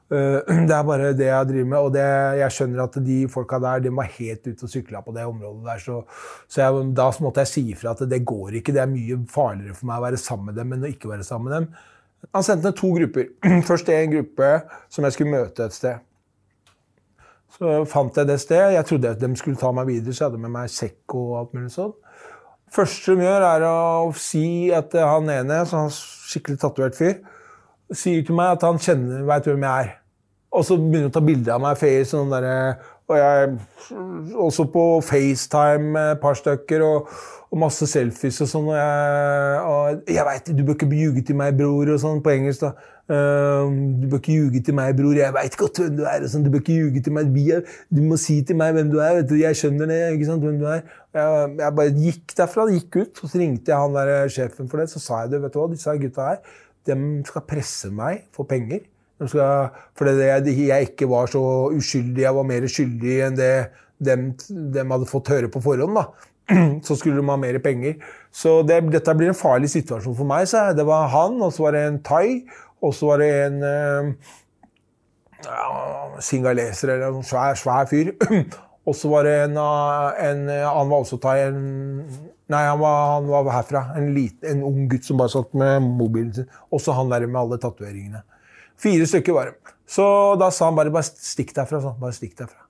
Eh, 0.08 0.50
Det 0.70 0.74
er 0.76 0.86
bare 0.88 1.12
det 1.16 1.28
jeg 1.28 1.48
driver 1.50 1.70
med. 1.72 1.78
Og 1.78 1.92
det, 1.94 2.06
jeg 2.40 2.56
skjønner 2.56 2.84
at 2.86 2.98
de 3.04 3.18
folka 3.32 3.60
der 3.62 3.84
de 3.84 3.92
var 3.94 4.10
helt 4.16 4.48
ute 4.48 4.66
og 4.66 4.72
sykla 4.72 5.04
på 5.04 5.14
det 5.16 5.26
området 5.28 5.68
der. 5.68 5.84
Så, 5.84 6.00
så 6.48 6.62
jeg, 6.64 6.82
da 6.96 7.08
måtte 7.20 7.44
jeg 7.44 7.52
si 7.52 7.64
ifra 7.74 7.94
at 7.94 8.04
det 8.08 8.22
går 8.24 8.60
ikke. 8.60 8.74
Det 8.76 8.84
er 8.84 8.92
mye 8.92 9.20
farligere 9.30 9.76
for 9.76 9.90
meg 9.90 10.00
å 10.00 10.06
være 10.08 10.20
sammen 10.24 10.50
med 10.50 10.60
dem 10.62 10.76
enn 10.76 10.86
å 10.88 10.92
ikke 10.92 11.12
være 11.12 11.26
sammen 11.26 11.50
med 11.50 11.58
dem. 11.58 11.72
Han 12.36 12.44
sendte 12.46 12.70
ned 12.70 12.78
to 12.80 12.92
grupper. 12.96 13.32
Først 13.68 13.92
en 13.92 14.14
gruppe 14.16 14.52
som 14.88 15.06
jeg 15.06 15.18
skulle 15.18 15.36
møte 15.36 15.68
et 15.68 15.76
sted. 15.76 16.06
Så 17.50 17.80
fant 17.90 18.16
jeg 18.16 18.28
det 18.30 18.38
stedet. 18.40 18.76
Jeg 18.78 18.88
trodde 18.88 19.16
at 19.16 19.20
de 19.20 19.34
skulle 19.36 19.60
ta 19.60 19.72
meg 19.74 19.88
videre, 19.90 20.14
så 20.14 20.24
jeg 20.24 20.30
hadde 20.30 20.44
med 20.46 20.54
meg 20.54 20.70
sekk 20.72 21.18
og 21.18 21.34
alt 21.42 21.56
mulig 21.58 21.74
sånn 21.74 21.92
første 22.74 23.16
de 23.16 23.26
gjør, 23.26 23.46
er 23.46 23.66
å 23.66 24.12
si 24.18 24.44
at 24.74 24.94
han 24.94 25.30
ene, 25.32 25.62
så 25.66 25.84
han 25.84 25.94
skikkelig 25.94 26.60
tatovert 26.62 26.98
fyr, 26.98 27.18
sier 27.90 28.22
til 28.26 28.38
meg 28.38 28.56
at 28.56 28.66
han 28.66 28.78
kjenner, 28.82 29.24
veit 29.28 29.48
hvem 29.48 29.66
jeg 29.66 29.86
er. 29.86 29.96
Og 30.50 30.64
så 30.66 30.76
begynner 30.78 31.08
han 31.08 31.12
å 31.12 31.14
ta 31.14 31.22
bilde 31.22 31.52
av 31.54 31.62
meg. 31.62 31.78
Face, 31.78 32.08
sånn 32.10 32.32
der, 32.32 32.46
og 33.10 33.18
jeg 33.18 34.34
også 34.46 34.66
på 34.70 34.84
FaceTime 35.06 36.06
et 36.14 36.22
par 36.22 36.38
stykker. 36.38 36.82
og, 36.86 37.12
og 37.50 37.58
masse 37.58 37.86
selfies 37.90 38.38
og 38.44 38.48
sånn. 38.50 38.70
Og 38.70 38.78
jeg, 38.78 39.60
og 39.66 40.14
jeg 40.14 40.26
veit 40.28 40.50
du 40.54 40.62
bør 40.62 40.78
ikke 40.78 40.88
ljuge 40.94 41.24
til 41.26 41.38
meg, 41.40 41.56
bror, 41.58 41.90
og 41.90 42.00
sånn 42.02 42.22
på 42.24 42.32
engelsk. 42.36 42.62
da. 42.66 42.96
Uh, 43.10 43.66
du 43.98 44.04
bør 44.06 44.20
ikke 44.20 44.36
ljuge 44.36 44.62
til 44.68 44.76
meg, 44.78 44.94
bror. 44.98 45.18
Jeg 45.18 45.34
veit 45.34 45.56
godt 45.58 45.82
hvem 45.82 45.96
du 45.98 46.04
er. 46.06 46.22
og 46.22 46.30
sånn. 46.30 46.46
Du 46.46 46.52
bør 46.54 46.62
ikke 46.62 46.78
ljuge 46.78 47.02
til 47.06 47.16
meg. 47.16 47.34
Du 47.90 48.00
må 48.06 48.20
si 48.22 48.38
til 48.46 48.58
meg 48.60 48.76
hvem 48.76 48.92
du 48.92 49.00
er. 49.02 49.18
vet 49.18 49.32
du. 49.32 49.36
Jeg 49.40 49.58
skjønner 49.58 49.90
det. 49.90 50.00
ikke 50.14 50.30
sant, 50.30 50.46
hvem 50.46 50.62
du 50.62 50.66
er. 50.70 50.86
Jeg, 51.18 51.52
jeg 51.58 51.76
bare 51.82 51.96
gikk 52.06 52.38
derfra, 52.38 52.70
gikk 52.70 53.00
ut, 53.00 53.22
og 53.24 53.34
så 53.34 53.42
ringte 53.42 53.74
jeg 53.74 53.82
han 53.82 53.98
der 53.98 54.30
sjefen 54.30 54.70
for 54.70 54.82
det. 54.82 54.90
Så 54.94 55.02
sa 55.02 55.24
jeg 55.24 55.34
det. 55.34 55.42
vet 55.42 55.56
du 55.56 55.62
hva, 55.62 55.70
Disse 55.74 55.98
gutta 56.06 56.32
her 56.32 56.42
de 56.88 56.96
skal 57.28 57.44
presse 57.44 57.90
meg 57.92 58.24
for 58.32 58.48
penger. 58.48 58.86
Skal, 59.20 59.74
fordi 59.98 60.24
jeg, 60.24 60.54
jeg 60.70 60.90
ikke 60.90 61.08
var 61.10 61.28
så 61.28 61.42
uskyldig. 61.76 62.22
Jeg 62.24 62.36
var 62.38 62.46
mer 62.48 62.66
skyldig 62.72 63.16
enn 63.26 63.36
det 63.36 63.52
dem, 64.00 64.30
de 64.48 64.84
hadde 64.92 65.08
fått 65.08 65.28
høre 65.28 65.50
på 65.52 65.60
forhånd. 65.64 65.98
da. 65.98 66.06
Så 66.86 66.96
skulle 66.98 67.20
de 67.20 67.28
ha 67.30 67.36
mer 67.40 67.58
penger. 67.62 68.00
Så 68.32 68.60
det, 68.66 68.80
dette 68.92 69.14
blir 69.18 69.32
en 69.32 69.38
farlig 69.38 69.70
situasjon 69.72 70.16
for 70.18 70.28
meg. 70.28 70.48
Så 70.50 70.70
det 70.76 70.86
var 70.88 71.10
han, 71.12 71.38
og 71.42 71.52
så 71.54 71.68
var 71.68 71.76
det 71.76 71.84
en 71.86 72.00
thai, 72.06 72.40
og 72.82 72.94
så 72.96 73.12
var 73.12 73.22
det 73.22 73.30
en 73.44 73.62
uh, 73.62 74.32
ja, 75.44 75.68
singaleser 76.24 76.96
eller 76.96 77.20
en 77.20 77.26
svær, 77.26 77.58
svær 77.60 77.88
fyr. 77.90 78.14
Og 78.88 78.96
så 78.96 79.10
var 79.12 79.26
det 79.28 79.34
en, 79.44 79.58
en, 79.60 80.38
Han 80.48 80.88
var 80.88 81.02
også 81.04 81.18
thai. 81.20 81.36
En, 81.50 81.58
nei, 82.50 82.62
han 82.64 82.80
var, 82.80 82.96
han 83.12 83.28
var 83.28 83.50
herfra. 83.52 83.82
En, 84.00 84.08
liten, 84.16 84.46
en 84.48 84.62
ung 84.66 84.88
gutt 84.90 85.04
som 85.06 85.20
bare 85.20 85.30
satt 85.30 85.52
med 85.54 85.84
mobilen 85.84 86.32
sin. 86.34 86.48
Også 86.72 86.96
han 86.96 87.12
der 87.12 87.26
med 87.28 87.38
alle 87.42 87.60
tatoveringene. 87.60 88.24
Fire 88.80 89.06
stykker 89.06 89.36
var 89.36 89.52
det. 89.52 89.74
Så 89.90 90.06
da 90.40 90.48
sa 90.54 90.70
han 90.70 90.80
bare, 90.80 90.90
bare 90.94 91.06
stikk 91.06 91.52
derfra. 91.54 91.82
Sånn. 91.84 92.00
Bare 92.00 92.16
stikk 92.16 92.34
derfra. 92.40 92.64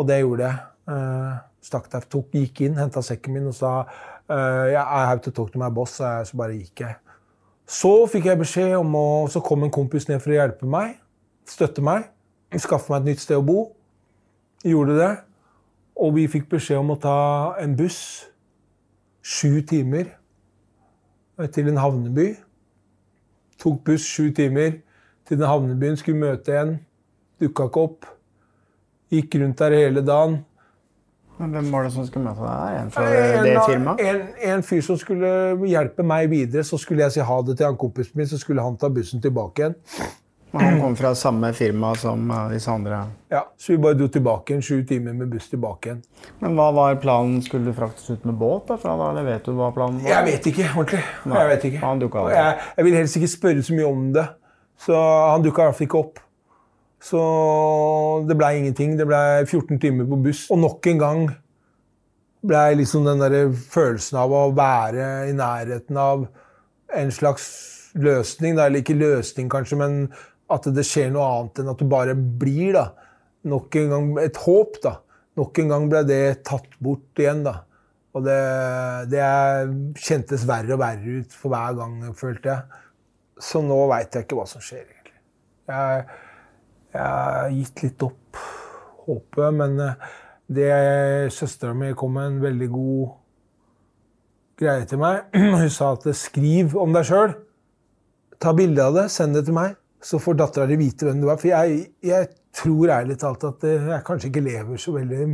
Og 0.00 0.08
det 0.08 0.22
gjorde 0.22 0.48
jeg. 0.48 1.44
Stakk 1.60 1.90
der, 1.92 2.06
tok, 2.08 2.30
gikk 2.32 2.62
inn, 2.64 2.78
henta 2.80 3.02
sekken 3.04 3.36
min 3.36 3.50
og 3.50 3.56
sa 3.56 3.72
uh, 3.84 4.66
yeah, 4.70 4.84
I 4.84 5.06
have 5.08 5.20
to 5.26 5.32
talk 5.34 5.52
to 5.52 5.60
my 5.60 5.68
boss. 5.68 5.98
Så 6.00 6.38
bare 6.38 6.56
gikk 6.56 6.84
jeg. 6.86 6.96
Så 7.70 7.92
fikk 8.10 8.30
jeg 8.30 8.40
beskjed 8.40 8.74
om 8.80 8.94
å 8.98 9.08
Så 9.30 9.42
kom 9.46 9.62
en 9.62 9.72
kompis 9.74 10.08
ned 10.08 10.22
for 10.22 10.32
å 10.32 10.38
hjelpe 10.40 10.66
meg. 10.66 10.96
Støtte 11.48 11.84
meg. 11.84 12.08
Skaffe 12.58 12.90
meg 12.90 13.04
et 13.04 13.12
nytt 13.12 13.22
sted 13.22 13.38
å 13.38 13.46
bo. 13.46 13.60
Gjorde 14.66 14.96
det. 14.98 15.12
Og 16.00 16.16
vi 16.16 16.26
fikk 16.32 16.48
beskjed 16.50 16.80
om 16.80 16.94
å 16.94 17.00
ta 17.00 17.18
en 17.60 17.76
buss 17.78 18.00
sju 19.20 19.60
timer 19.68 20.16
til 21.52 21.68
en 21.70 21.80
havneby. 21.80 22.32
Tok 23.60 23.82
buss 23.86 24.06
sju 24.08 24.30
timer 24.36 24.80
til 25.28 25.38
den 25.38 25.46
havnebyen, 25.46 25.98
skulle 26.00 26.20
møte 26.20 26.56
en. 26.56 26.78
Dukka 27.40 27.68
ikke 27.68 27.84
opp. 27.86 28.08
Gikk 29.12 29.36
rundt 29.40 29.60
der 29.60 29.76
hele 29.76 30.02
dagen. 30.04 30.40
Men 31.40 31.54
Hvem 31.56 31.72
var 31.72 31.86
det 31.86 31.90
som 31.94 32.04
skulle 32.04 32.28
møte 32.28 32.44
deg 32.44 32.50
der? 32.60 32.78
En 32.82 32.90
fra 32.92 33.04
det 33.44 33.52
firmaet? 33.64 34.00
En, 34.04 34.24
en, 34.50 34.64
fyr 34.66 34.82
som 34.84 34.98
skulle 35.00 35.30
hjelpe 35.70 36.04
meg 36.04 36.28
videre. 36.28 36.64
Så 36.68 36.76
skulle 36.82 37.06
jeg 37.06 37.16
si 37.16 37.24
ha 37.24 37.38
det 37.46 37.56
til 37.56 37.70
han 37.70 37.78
kompisen 37.80 38.20
min, 38.20 38.28
så 38.28 38.38
skulle 38.40 38.64
han 38.64 38.76
ta 38.76 38.90
bussen 38.92 39.22
tilbake 39.24 39.64
igjen. 39.64 39.78
Men 40.50 40.64
han 40.66 40.80
kom 40.82 40.96
fra 40.98 41.14
samme 41.14 41.52
firma 41.54 41.94
som 41.96 42.30
eh, 42.30 42.46
disse 42.50 42.70
andre? 42.70 43.04
Ja, 43.30 43.44
så 43.56 43.72
vi 43.72 43.78
bare 43.78 43.96
dro 43.96 44.08
tilbake 44.12 44.52
igjen. 44.52 44.64
Sju 44.66 44.84
timer 44.84 45.16
med 45.16 45.30
buss 45.32 45.48
tilbake 45.48 45.88
igjen. 45.88 46.00
Men 46.42 46.58
hva 46.58 46.70
var 46.76 47.00
planen? 47.00 47.38
Skulle 47.46 47.70
du 47.70 47.76
fraktes 47.76 48.10
ut 48.10 48.26
med 48.28 48.36
båt 48.40 48.68
derfra, 48.68 48.96
da? 49.00 49.12
Eller 49.14 49.28
vet 49.30 49.46
du 49.46 49.54
hva 49.56 49.70
planen 49.72 50.02
var? 50.02 50.10
Jeg 50.10 50.26
vet 50.28 50.50
ikke 50.52 50.66
ordentlig. 50.74 51.04
Nei. 51.24 51.38
Jeg 51.38 51.52
vet 51.54 51.68
ikke. 51.70 51.84
Han 51.86 52.02
dukka 52.02 52.26
jeg, 52.34 52.58
jeg 52.76 52.88
vil 52.88 52.98
helst 52.98 53.20
ikke 53.20 53.32
spørre 53.38 53.64
så 53.64 53.78
mye 53.78 53.92
om 53.94 54.10
det. 54.18 54.26
Så 54.80 54.98
han 54.98 55.46
dukka 55.46 55.62
i 55.62 55.70
hvert 55.70 55.78
fall 55.80 55.88
ikke 55.88 56.02
opp. 56.02 56.26
Så 57.00 57.20
det 58.28 58.36
blei 58.36 58.58
ingenting. 58.58 58.96
Det 58.98 59.06
blei 59.08 59.44
14 59.46 59.80
timer 59.80 60.08
på 60.08 60.18
buss. 60.24 60.46
Og 60.52 60.60
nok 60.60 60.86
en 60.90 61.00
gang 61.00 61.22
blei 62.46 62.74
liksom 62.78 63.04
den 63.08 63.20
der 63.20 63.52
følelsen 63.52 64.20
av 64.20 64.32
å 64.32 64.46
være 64.56 65.30
i 65.30 65.36
nærheten 65.36 65.98
av 66.00 66.26
en 66.96 67.12
slags 67.14 67.46
løsning. 67.94 68.58
Eller 68.58 68.82
ikke 68.82 68.98
løsning, 68.98 69.48
kanskje, 69.52 69.80
men 69.80 70.02
at 70.50 70.66
det 70.74 70.84
skjer 70.86 71.12
noe 71.14 71.28
annet 71.30 71.62
enn 71.62 71.72
at 71.72 71.80
du 71.80 71.88
bare 71.88 72.16
blir. 72.16 72.76
da. 72.76 72.86
Nok 73.48 73.80
en 73.80 73.94
gang 73.94 74.12
et 74.26 74.44
håp. 74.44 74.80
da. 74.84 74.98
Nok 75.40 75.62
en 75.62 75.74
gang 75.74 75.90
ble 75.92 76.04
det 76.08 76.22
tatt 76.48 76.78
bort 76.82 77.22
igjen. 77.22 77.44
da. 77.46 77.62
Og 78.16 78.24
det, 78.26 78.40
det 79.12 79.24
kjentes 80.02 80.46
verre 80.48 80.74
og 80.74 80.82
verre 80.82 81.20
ut 81.22 81.36
for 81.36 81.52
hver 81.52 81.76
gang, 81.78 82.00
følte 82.18 82.50
jeg. 82.50 82.80
Så 83.40 83.62
nå 83.64 83.78
veit 83.88 84.12
jeg 84.12 84.26
ikke 84.26 84.36
hva 84.40 84.48
som 84.50 84.64
skjer, 84.64 84.82
egentlig. 84.82 85.16
Jeg, 85.70 86.02
jeg 86.92 87.02
har 87.02 87.50
gitt 87.54 87.84
litt 87.84 88.06
opp 88.06 88.40
håpet, 89.06 89.56
men 89.56 89.76
det 90.50 90.70
Søstera 91.34 91.74
mi 91.74 91.92
kom 91.98 92.16
med 92.16 92.26
en 92.26 92.40
veldig 92.42 92.70
god 92.72 93.12
greie 94.60 94.88
til 94.90 95.00
meg. 95.02 95.28
Hun 95.60 95.70
sa 95.70 95.92
at 95.94 96.08
skriv 96.18 96.74
om 96.78 96.96
deg 96.96 97.06
sjøl. 97.06 97.36
Ta 98.40 98.54
bilde 98.56 98.82
av 98.82 98.96
det, 98.96 99.06
send 99.14 99.38
det 99.38 99.46
til 99.46 99.56
meg 99.56 99.78
så 100.02 100.18
får 100.18 100.34
dattera 100.34 100.66
di 100.66 100.78
vite 100.80 101.06
hvem 101.06 101.20
du 101.20 101.28
er. 101.28 101.40
For 101.40 101.50
jeg, 101.50 101.82
jeg 102.04 102.28
tror 102.56 102.94
ærlig 102.96 103.18
talt 103.20 103.44
at 103.48 103.66
jeg 103.68 104.04
kanskje 104.06 104.30
ikke 104.30 104.46
lever 104.46 104.80
så 104.80 104.94
veldig 104.96 105.26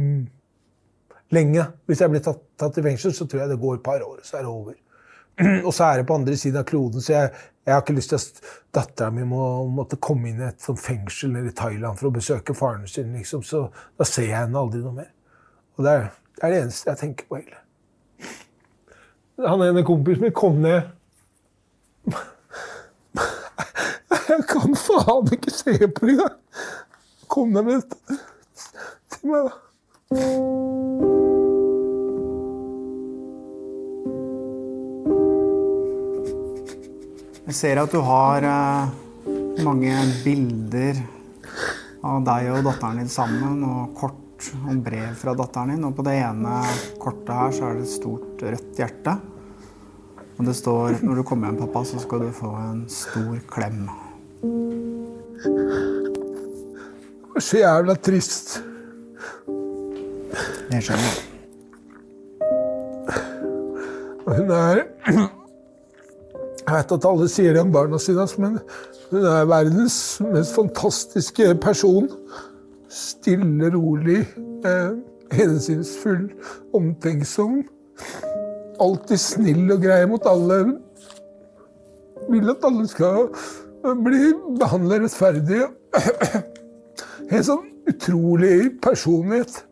lenge. 1.36 1.68
Hvis 1.86 2.02
jeg 2.02 2.12
blir 2.12 2.24
tatt, 2.24 2.42
tatt, 2.58 2.80
i 2.80 2.86
fengsel, 2.86 3.14
så 3.14 3.26
tror 3.26 3.44
jeg 3.44 3.52
det 3.52 3.60
går 3.62 3.78
et 3.78 3.86
par 3.86 4.02
år, 4.02 4.18
så 4.26 4.38
er 4.38 4.46
det 4.46 4.52
over. 4.52 4.74
Og 5.66 5.72
så 5.74 5.84
er 5.84 6.00
det 6.00 6.06
på 6.08 6.16
andre 6.16 6.36
siden 6.38 6.60
av 6.62 6.66
kloden, 6.68 7.02
så 7.04 7.12
jeg, 7.12 7.32
jeg 7.66 7.74
har 7.74 7.82
ikke 7.82 7.96
lyst 7.96 8.12
til 8.12 8.20
at 8.20 8.52
dattera 8.78 9.10
mi 9.12 9.26
må 9.28 9.40
måtte 9.74 9.98
komme 10.00 10.30
inn 10.30 10.40
i 10.40 10.48
et 10.48 10.62
sånt 10.64 10.80
fengsel 10.80 11.34
nede 11.34 11.52
i 11.52 11.56
Thailand 11.56 11.98
for 12.00 12.08
å 12.08 12.14
besøke 12.14 12.56
faren 12.56 12.86
sin. 12.88 13.12
Liksom. 13.16 13.42
Så 13.44 13.66
da 13.98 14.06
ser 14.08 14.30
jeg 14.30 14.38
henne 14.38 14.60
aldri 14.60 14.80
noe 14.84 14.96
mer. 14.96 15.10
Og 15.76 15.84
det 15.84 15.92
er, 15.92 16.06
det 16.38 16.46
er 16.46 16.54
det 16.54 16.60
eneste 16.64 16.92
jeg 16.92 17.02
tenker 17.02 17.28
på, 17.28 17.40
egentlig. 17.40 17.62
Han 19.44 19.66
ene 19.66 19.84
kompisen 19.84 20.24
min 20.24 20.32
kom 20.36 20.62
ned 20.64 20.92
jeg 24.28 24.44
kan 24.48 24.74
faen 24.76 25.32
ikke 25.32 25.50
se 25.54 25.76
på 25.88 26.06
det 26.06 26.16
engang! 26.16 26.40
Kom 27.28 27.54
deg 27.54 27.66
med 27.66 27.82
dette 27.82 28.18
til 29.16 29.30
meg, 29.32 29.50
da. 29.50 31.24
Jeg 37.46 37.54
ser 37.54 37.78
at 37.78 37.92
du 37.94 38.00
har 38.02 38.42
uh, 38.42 38.88
mange 39.62 39.94
bilder 40.24 40.96
av 42.02 42.24
deg 42.26 42.48
og 42.50 42.64
datteren 42.66 42.98
din 42.98 43.10
sammen, 43.10 43.60
og 43.62 43.92
kort 43.94 44.48
og 44.66 44.80
brev 44.82 45.12
fra 45.14 45.30
datteren 45.38 45.70
din. 45.76 45.84
Og 45.86 45.94
på 45.94 46.02
det 46.08 46.16
ene 46.24 46.56
kortet 46.98 47.30
her 47.30 47.54
så 47.54 47.68
er 47.68 47.78
det 47.78 47.86
et 47.86 47.92
stort 47.92 48.42
rødt 48.42 48.82
hjerte. 48.82 49.14
Og 50.36 50.42
det 50.44 50.56
står 50.58 50.98
'Når 51.02 51.14
du 51.14 51.22
kommer 51.22 51.46
hjem, 51.46 51.60
pappa, 51.62 51.84
så 51.84 52.02
skal 52.02 52.18
du 52.26 52.30
få 52.34 52.50
en 52.50 52.88
stor 52.88 53.38
klem'. 53.46 53.90
Det 57.30 57.36
er 57.36 57.40
så 57.40 57.56
jævla 57.62 57.94
trist. 57.94 58.62
Det 60.66 60.82
skjønner 60.82 61.08
jeg. 61.14 61.22
Hun 64.26 64.50
er 64.50 64.86
Jeg 66.66 66.74
vet 66.74 66.92
at 66.96 67.04
alle 67.06 67.28
sier 67.30 67.54
det 67.54 67.60
om 67.62 67.70
barna 67.70 67.98
sine, 68.02 68.24
men 68.42 68.56
hun 69.12 69.26
er 69.30 69.44
verdens 69.46 69.96
mest 70.26 70.54
fantastiske 70.56 71.52
person. 71.62 72.08
Stille, 72.90 73.70
rolig, 73.70 74.24
eh, 74.66 74.96
hensynsfull, 75.32 76.24
omtenksom. 76.74 77.60
Alltid 78.82 79.22
snill 79.22 79.70
og 79.72 79.84
grei 79.84 80.00
mot 80.10 80.26
alle. 80.26 80.58
Vil 82.30 82.50
at 82.50 82.66
alle 82.66 82.88
skal 82.90 83.30
bli 84.02 84.32
behandla 84.58 85.00
rettferdig. 85.04 85.62
En 87.26 87.42
sånn 87.42 87.62
utrolig 87.90 88.76
personlighet. 88.82 89.64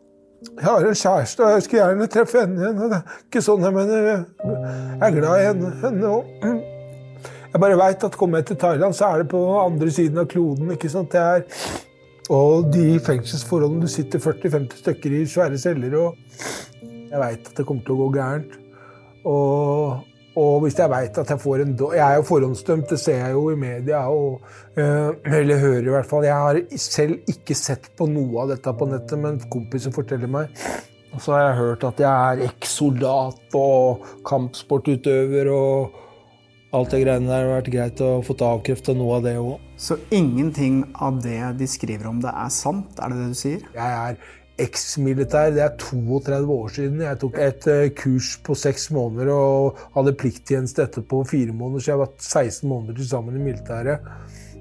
Jeg 0.49 0.65
har 0.65 0.83
en 0.83 0.97
kjæreste, 0.99 1.43
og 1.45 1.53
jeg 1.53 1.63
skulle 1.63 1.85
gjerne 1.85 2.07
treffe 2.11 2.43
henne 2.43 2.59
igjen. 2.59 2.81
Det 2.81 2.97
er 2.99 3.19
ikke 3.23 3.43
sånn 3.45 3.63
jeg 3.63 3.75
mener. 3.79 4.25
Jeg 4.43 5.07
er 5.07 5.19
glad 5.19 5.39
i 5.39 5.45
henne, 5.47 5.75
henne. 5.85 6.74
Jeg 7.55 7.61
bare 7.63 7.75
veit 7.79 8.01
at 8.03 8.15
kommer 8.19 8.41
jeg 8.41 8.49
til 8.49 8.57
Thailand, 8.59 8.93
så 8.97 9.07
er 9.07 9.21
det 9.21 9.29
på 9.31 9.41
andre 9.61 9.87
siden 9.87 10.19
av 10.19 10.25
kloden. 10.27 10.73
ikke 10.73 10.89
sant? 10.91 11.13
Det 11.13 11.21
er, 11.21 11.45
og 12.35 12.67
de 12.73 12.97
fengselsforholdene 12.99 13.87
du 13.87 13.91
sitter 13.93 14.19
40-50 14.19 14.81
stykker 14.81 15.15
i 15.15 15.21
svære 15.29 15.61
celler 15.61 15.95
og 16.01 16.17
Jeg 16.83 17.21
veit 17.21 17.47
at 17.47 17.55
det 17.55 17.65
kommer 17.69 17.87
til 17.87 17.95
å 17.95 18.01
gå 18.01 18.09
gærent. 18.17 18.59
Og, 19.31 20.03
og 20.35 20.53
hvis 20.65 20.75
jeg 20.81 20.91
veit 20.91 21.21
at 21.23 21.31
jeg 21.31 21.43
får 21.45 21.63
en 21.63 21.73
dom 21.79 21.95
Jeg 21.95 22.03
er 22.03 22.19
jo 22.19 22.27
forhåndsdømt, 22.27 22.89
det 22.91 22.99
ser 22.99 23.21
jeg 23.23 23.37
jo 23.39 23.47
i 23.53 23.57
media. 23.63 24.03
Og, 24.11 24.43
uh, 24.75 25.15
eller 25.23 25.63
hører 25.63 25.87
i 25.87 25.95
hvert 25.95 26.11
fall. 26.11 26.27
Jeg 26.27 26.43
har 26.49 26.63
selv 26.75 27.35
ikke 27.37 27.55
sett 27.55 27.93
på 27.95 28.11
noe 28.11 28.43
av 28.43 28.51
dette 28.51 28.75
på 28.75 28.91
nettet, 28.91 29.15
men 29.15 29.39
kompiser 29.47 29.95
forteller 29.95 30.27
meg. 30.41 30.65
Og 31.15 31.23
så 31.23 31.37
har 31.37 31.45
jeg 31.47 31.59
hørt 31.63 31.87
at 31.87 32.03
jeg 32.03 32.33
er 32.33 32.49
eks-soldat 32.49 33.55
og 33.55 34.09
kampsportutøver 34.27 35.55
og 35.55 36.01
alt 36.75 36.93
det 36.93 37.01
greiene 37.03 37.29
der. 37.29 37.43
Har 37.45 37.53
vært 37.59 37.73
greit 37.73 38.01
å 38.03 38.09
få 38.25 38.35
avkrefta 38.45 38.95
noe 38.97 39.19
av 39.19 39.27
det 39.27 39.35
òg. 39.41 39.59
Så 39.79 39.97
ingenting 40.13 40.83
av 41.03 41.21
det 41.23 41.39
de 41.59 41.67
skriver 41.69 42.09
om 42.09 42.21
det 42.23 42.31
er 42.31 42.51
sant, 42.53 42.99
er 42.99 43.11
det 43.11 43.21
det 43.21 43.29
du 43.33 43.39
sier? 43.39 43.69
Jeg 43.75 43.99
er 43.99 44.19
eksmilitær. 44.65 45.51
Det 45.55 45.63
er 45.65 45.75
32 45.81 46.55
år 46.55 46.73
siden. 46.77 47.03
Jeg 47.03 47.19
tok 47.21 47.39
et 47.43 47.67
uh, 47.67 47.83
kurs 47.97 48.35
på 48.45 48.55
seks 48.59 48.87
måneder 48.95 49.33
og 49.33 49.81
hadde 49.97 50.15
plikttjeneste 50.19 50.85
etterpå 50.85 51.25
fire 51.27 51.55
måneder, 51.55 51.83
så 51.83 51.93
jeg 51.93 52.03
var 52.03 52.13
16 52.19 52.69
måneder 52.71 52.99
til 52.99 53.09
sammen 53.09 53.39
i 53.39 53.43
militæret. 53.43 54.07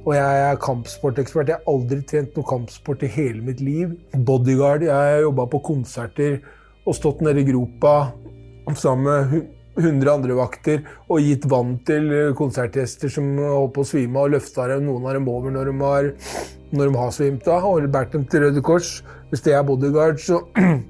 Og 0.04 0.12
jeg 0.16 0.42
er 0.50 0.60
kampsportekspert. 0.60 1.48
Jeg 1.48 1.62
har 1.62 1.70
aldri 1.72 2.02
trent 2.04 2.34
noe 2.36 2.48
kampsport 2.48 3.06
i 3.06 3.12
hele 3.14 3.40
mitt 3.46 3.62
liv. 3.64 3.94
Bodyguard. 4.12 4.84
Jeg 4.84 4.92
har 4.92 5.24
jobba 5.24 5.46
på 5.48 5.62
konserter 5.64 6.42
og 6.84 6.96
stått 6.98 7.22
nede 7.24 7.40
i 7.40 7.48
gropa 7.48 7.94
sammen 8.76 9.06
med 9.06 9.46
100 9.74 10.10
andre 10.12 10.36
vakter 10.38 10.82
og 11.08 11.22
gitt 11.24 11.46
vann 11.50 11.76
til 11.86 12.10
konsertgjester 12.38 13.10
som 13.12 13.32
holdt 13.38 13.74
på 13.74 13.84
å 13.84 13.88
svime, 13.88 14.20
og 14.20 14.34
løfta 14.36 14.68
noen 14.78 15.06
av 15.08 15.16
dem 15.18 15.30
over 15.30 15.54
når 15.54 15.70
de 15.70 15.76
har, 15.82 16.10
når 16.70 16.90
de 16.90 16.98
har 17.00 17.14
svimt 17.14 17.48
av, 17.50 17.66
og 17.66 17.88
båret 17.90 18.14
dem 18.14 18.26
til 18.30 18.46
Røde 18.46 18.62
Kors. 18.64 18.98
Hvis 19.30 19.42
det 19.46 19.56
er 19.56 19.64
bodyguard, 19.66 20.20
så 20.22 20.44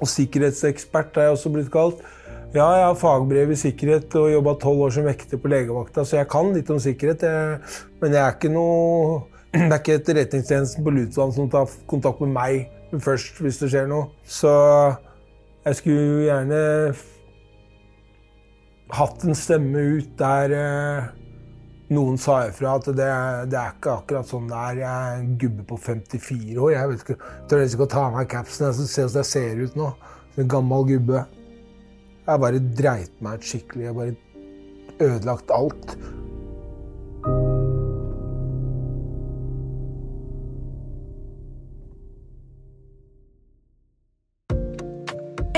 Og 0.00 0.08
sikkerhetsekspert 0.08 1.18
er 1.18 1.26
jeg 1.26 1.34
også 1.34 1.50
blitt 1.52 1.68
kalt. 1.72 1.98
Ja, 2.54 2.64
jeg 2.72 2.84
har 2.86 2.96
fagbrev 2.98 3.52
i 3.52 3.58
sikkerhet 3.58 4.14
og 4.18 4.30
jobba 4.32 4.54
tolv 4.58 4.86
år 4.86 4.94
som 4.96 5.04
vekter 5.06 5.38
på 5.38 5.50
legevakta, 5.52 6.06
så 6.08 6.16
jeg 6.16 6.28
kan 6.32 6.48
litt 6.54 6.70
om 6.72 6.80
sikkerhet. 6.82 7.26
Jeg, 7.26 7.58
men 8.00 8.16
jeg 8.16 8.22
er 8.24 8.38
ikke 8.38 8.52
noe 8.54 9.20
Det 9.50 9.66
er 9.66 9.78
ikke 9.80 9.98
Etterretningstjenesten 9.98 10.86
på 10.86 10.94
Lutvann 10.94 11.34
som 11.34 11.48
tar 11.50 11.70
kontakt 11.90 12.22
med 12.22 12.32
meg 12.34 13.00
først 13.02 13.38
hvis 13.42 13.58
det 13.60 13.70
skjer 13.72 13.88
noe. 13.90 14.08
Så 14.26 14.50
jeg 15.66 15.78
skulle 15.78 16.24
gjerne 16.24 16.60
hatt 18.96 19.24
en 19.24 19.36
stemme 19.38 19.82
ut 19.96 20.12
der 20.18 20.54
eh, 20.56 21.08
noen 21.94 22.18
sa 22.22 22.44
ifra 22.46 22.76
at 22.78 22.86
det, 22.86 23.08
det, 23.50 23.58
er 23.58 23.74
ikke 23.74 23.96
akkurat 23.98 24.30
sånn 24.30 24.48
det 24.50 24.58
er. 24.58 24.80
Jeg 24.84 24.90
er 24.90 25.18
en 25.18 25.34
gubbe 25.40 25.66
på 25.66 25.78
54 25.80 26.56
år. 26.62 26.72
Jeg 26.76 26.92
vet 26.92 27.04
ikke, 27.04 27.18
tør 27.50 27.64
ikke 27.66 27.86
å 27.86 27.90
ta 27.96 28.06
av 28.06 28.16
meg 28.16 28.30
capsen. 28.30 28.68
Jeg 28.70 28.90
ser 28.90 29.08
hvordan 29.08 29.22
jeg 29.24 29.30
ser 29.32 29.62
ut 29.64 29.78
nå. 29.78 29.90
En 30.38 30.50
gammel 30.50 30.86
gubbe. 30.92 31.24
Jeg 32.26 32.42
bare 32.44 32.64
dreit 32.78 33.16
meg 33.24 33.40
ut 33.40 33.50
skikkelig. 33.50 33.88
Jeg 33.88 33.98
bare 33.98 34.14
ødelagt 35.00 35.54
alt. 35.56 35.96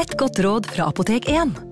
Et 0.01 0.17
godt 0.19 0.41
råd 0.43 0.73
fra 0.73 0.89
Apotek 0.89 1.29
1. 1.31 1.72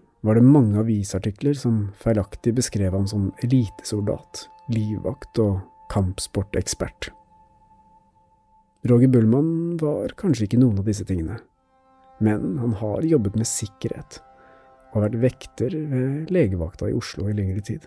var 0.21 0.37
det 0.37 0.45
mange 0.45 0.79
avisartikler 0.81 1.55
som 1.57 1.87
feilaktig 1.97 2.53
beskrev 2.57 2.93
ham 2.93 3.07
som 3.09 3.31
elitesoldat, 3.43 4.45
livvakt 4.69 5.39
og 5.41 5.61
kampsportekspert. 5.91 7.09
Roger 8.89 9.09
Bullmann 9.13 9.77
var 9.81 10.13
kanskje 10.17 10.47
ikke 10.47 10.61
noen 10.61 10.79
av 10.81 10.87
disse 10.89 11.05
tingene, 11.09 11.39
men 12.21 12.57
han 12.61 12.77
har 12.77 13.05
jobbet 13.05 13.37
med 13.37 13.49
sikkerhet 13.49 14.21
og 14.91 14.99
har 14.99 15.07
vært 15.07 15.21
vekter 15.23 15.75
ved 15.89 16.31
legevakta 16.33 16.89
i 16.89 16.95
Oslo 16.97 17.29
i 17.29 17.35
lengre 17.35 17.61
tid. 17.65 17.85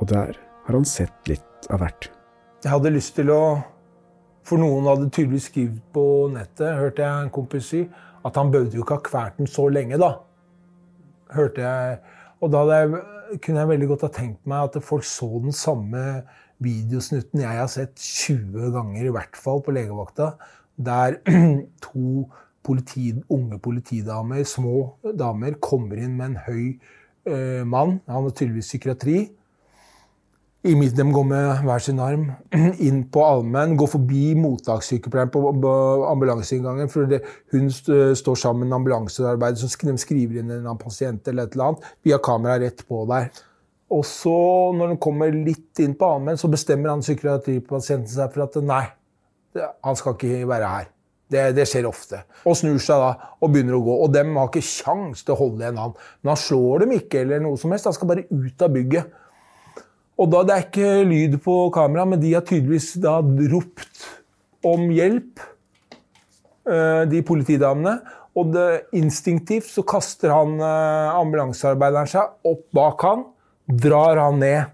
Og 0.00 0.08
der 0.10 0.38
har 0.66 0.74
han 0.74 0.86
sett 0.88 1.30
litt 1.30 1.70
av 1.70 1.82
hvert. 1.82 2.08
Jeg 2.64 2.72
hadde 2.72 2.94
lyst 2.94 3.16
til 3.18 3.30
å 3.30 3.40
For 4.46 4.62
noen 4.62 4.86
hadde 4.86 5.08
tydeligvis 5.10 5.48
skrevet 5.50 5.78
på 5.90 6.02
nettet, 6.30 6.76
hørte 6.78 7.02
jeg 7.02 7.22
en 7.24 7.32
kompis 7.34 7.64
si, 7.66 7.80
at 8.22 8.36
han 8.38 8.52
bøvde 8.54 8.78
jo 8.78 8.84
ikke 8.84 9.00
ha 9.00 9.02
kvært 9.02 9.40
den 9.40 9.48
så 9.50 9.64
lenge, 9.74 9.98
da 9.98 10.12
hørte 11.34 11.62
jeg 11.64 11.98
Og 12.44 12.52
da 12.52 12.62
jeg, 12.68 12.98
kunne 13.42 13.62
jeg 13.62 13.68
veldig 13.70 13.88
godt 13.90 14.04
ha 14.06 14.10
tenkt 14.12 14.42
meg 14.48 14.68
at 14.68 14.84
folk 14.84 15.06
så 15.08 15.28
den 15.42 15.54
samme 15.56 16.02
videosnutten 16.62 17.40
jeg 17.42 17.58
har 17.60 17.70
sett 17.72 17.96
20 17.96 18.72
ganger, 18.74 19.06
i 19.08 19.12
hvert 19.12 19.36
fall 19.36 19.62
på 19.64 19.72
legevakta, 19.76 20.34
der 20.76 21.16
to 21.86 22.26
politi, 22.66 23.14
unge 23.32 23.58
politidamer, 23.62 24.44
små 24.48 24.98
damer, 25.16 25.56
kommer 25.62 26.00
inn 26.00 26.16
med 26.18 26.26
en 26.26 26.38
høy 26.46 26.62
eh, 26.68 27.64
mann. 27.64 27.98
Han 28.08 28.28
har 28.28 28.36
tydeligvis 28.36 28.72
psykiatri 28.72 29.18
i 30.66 30.74
midt, 30.78 30.96
de 30.98 31.04
går 31.12 31.26
med 31.28 31.64
hver 31.66 31.82
sin 31.82 32.00
arm 32.02 32.28
inn 32.86 33.02
på 33.12 33.24
allmenn, 33.24 33.76
går 33.78 33.90
forbi 33.94 34.34
mottakssykepleieren 34.40 35.32
på 35.32 35.42
ambulanseinngangen. 36.10 36.90
for 36.92 37.08
det, 37.10 37.22
Hun 37.52 37.70
står 37.70 38.34
sammen 38.34 38.66
med 38.66 38.72
en 38.72 38.80
ambulansearbeider 38.80 39.60
som 39.62 39.90
de 39.90 39.98
skriver 39.98 40.40
inn 40.40 40.50
en 40.50 40.78
pasient 40.78 41.28
eller 41.28 41.46
et 41.46 41.54
eller 41.54 41.70
annet, 41.72 41.92
via 42.04 42.18
kamera 42.18 42.58
rett 42.60 42.82
på 42.88 43.04
der. 43.10 43.30
Og 43.90 44.02
så, 44.04 44.38
når 44.74 44.94
de 44.94 44.98
kommer 44.98 45.30
litt 45.30 45.78
inn 45.82 45.94
på 45.94 46.08
allmenn, 46.16 46.38
så 46.38 46.50
bestemmer 46.50 46.90
han 46.90 47.04
psykiatripasienten 47.04 48.10
seg 48.10 48.34
for 48.34 48.46
at 48.48 48.58
nei, 48.66 48.84
han 49.56 49.98
skal 49.98 50.16
ikke 50.16 50.48
være 50.50 50.70
her. 50.72 50.92
Det, 51.26 51.42
det, 51.56 51.64
skjer 51.66 51.86
ofte. 51.88 52.20
Og 52.46 52.54
snur 52.54 52.78
seg 52.82 53.00
da 53.02 53.30
og 53.42 53.50
begynner 53.50 53.74
å 53.78 53.82
gå. 53.82 53.94
Og 54.04 54.12
dem 54.14 54.36
har 54.38 54.50
ikke 54.50 54.62
kjangs 54.62 55.24
til 55.26 55.34
å 55.34 55.40
holde 55.40 55.64
igjen 55.64 55.80
han. 55.82 55.94
Men 56.22 56.32
han 56.34 56.38
slår 56.38 56.84
dem 56.84 56.94
ikke, 57.00 57.24
eller 57.24 57.42
noe 57.42 57.58
som 57.58 57.74
helst. 57.74 57.88
Han 57.90 57.96
skal 57.96 58.10
bare 58.12 58.26
ut 58.30 58.62
av 58.62 58.74
bygget. 58.74 59.16
Og 60.16 60.30
da, 60.32 60.42
Det 60.44 60.54
er 60.54 60.64
ikke 60.64 60.92
lyd 61.04 61.38
på 61.44 61.56
kamera, 61.74 62.06
men 62.08 62.20
de 62.20 62.32
har 62.32 62.44
tydeligvis 62.46 62.94
da 63.04 63.18
ropt 63.52 64.06
om 64.64 64.88
hjelp, 64.90 65.42
eh, 66.66 67.02
de 67.10 67.20
politidamene. 67.22 67.98
Og 68.36 68.52
det, 68.52 68.86
instinktivt 68.96 69.68
så 69.68 69.84
kaster 69.84 70.32
han 70.32 70.56
eh, 70.60 71.18
ambulansearbeideren 71.20 72.08
seg 72.08 72.48
opp 72.48 72.64
bak 72.76 73.04
han, 73.04 73.26
drar 73.68 74.20
han 74.20 74.40
ned. 74.40 74.72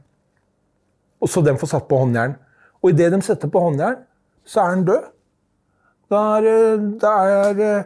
Og 1.22 1.30
så 1.30 1.42
den 1.42 1.58
får 1.58 1.74
satt 1.74 1.90
på 1.90 2.00
håndjern. 2.02 2.38
Og 2.82 2.90
idet 2.90 3.12
de 3.14 3.20
setter 3.22 3.50
på 3.50 3.62
håndjern, 3.62 4.00
så 4.46 4.62
er 4.62 4.72
han 4.72 4.86
død. 4.86 5.10
Da 6.10 6.22
er, 6.38 6.48
da 7.00 7.12
det 7.54 7.68
er 7.68 7.84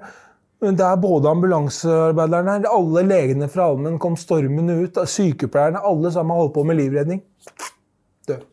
det 0.60 0.80
er 0.80 0.96
både 0.96 1.28
ambulansearbeiderne, 1.28 2.62
alle 2.72 3.02
legene 3.04 3.48
fra 3.52 3.68
allmenn 3.68 3.98
kom 4.00 4.16
stormende 4.16 4.78
ut. 4.80 4.98
Sykepleierne, 5.04 5.82
alle 5.84 6.12
sammen 6.12 6.38
holdt 6.38 6.54
på 6.54 6.64
med 6.64 6.78
livredning. 6.78 7.20
Død. 8.28 8.44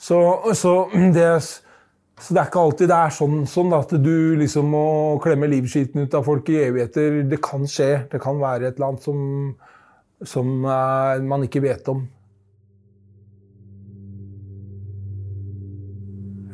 Så, 0.00 0.18
så, 0.58 0.72
det, 1.14 1.28
så, 1.44 2.34
det, 2.34 2.40
er 2.40 2.48
ikke 2.48 2.64
alltid 2.64 2.90
det 2.90 2.96
er 2.96 3.14
sånn, 3.14 3.44
sånn 3.46 3.74
at 3.76 3.94
du 4.02 4.34
liksom 4.40 4.72
må 4.74 4.86
klemme 5.22 5.50
livskiten 5.52 6.02
ut 6.02 6.16
av 6.18 6.26
folk 6.26 6.50
i 6.50 6.58
evigheter. 6.64 7.20
Det 7.30 7.38
kan 7.44 7.68
skje. 7.70 7.92
Det 8.10 8.18
kan 8.22 8.40
være 8.42 8.72
et 8.72 8.80
eller 8.80 8.90
annet 8.90 9.06
som, 9.06 9.20
som 10.26 10.56
man 10.64 11.46
ikke 11.46 11.62
vet 11.62 11.92
om. 11.92 12.08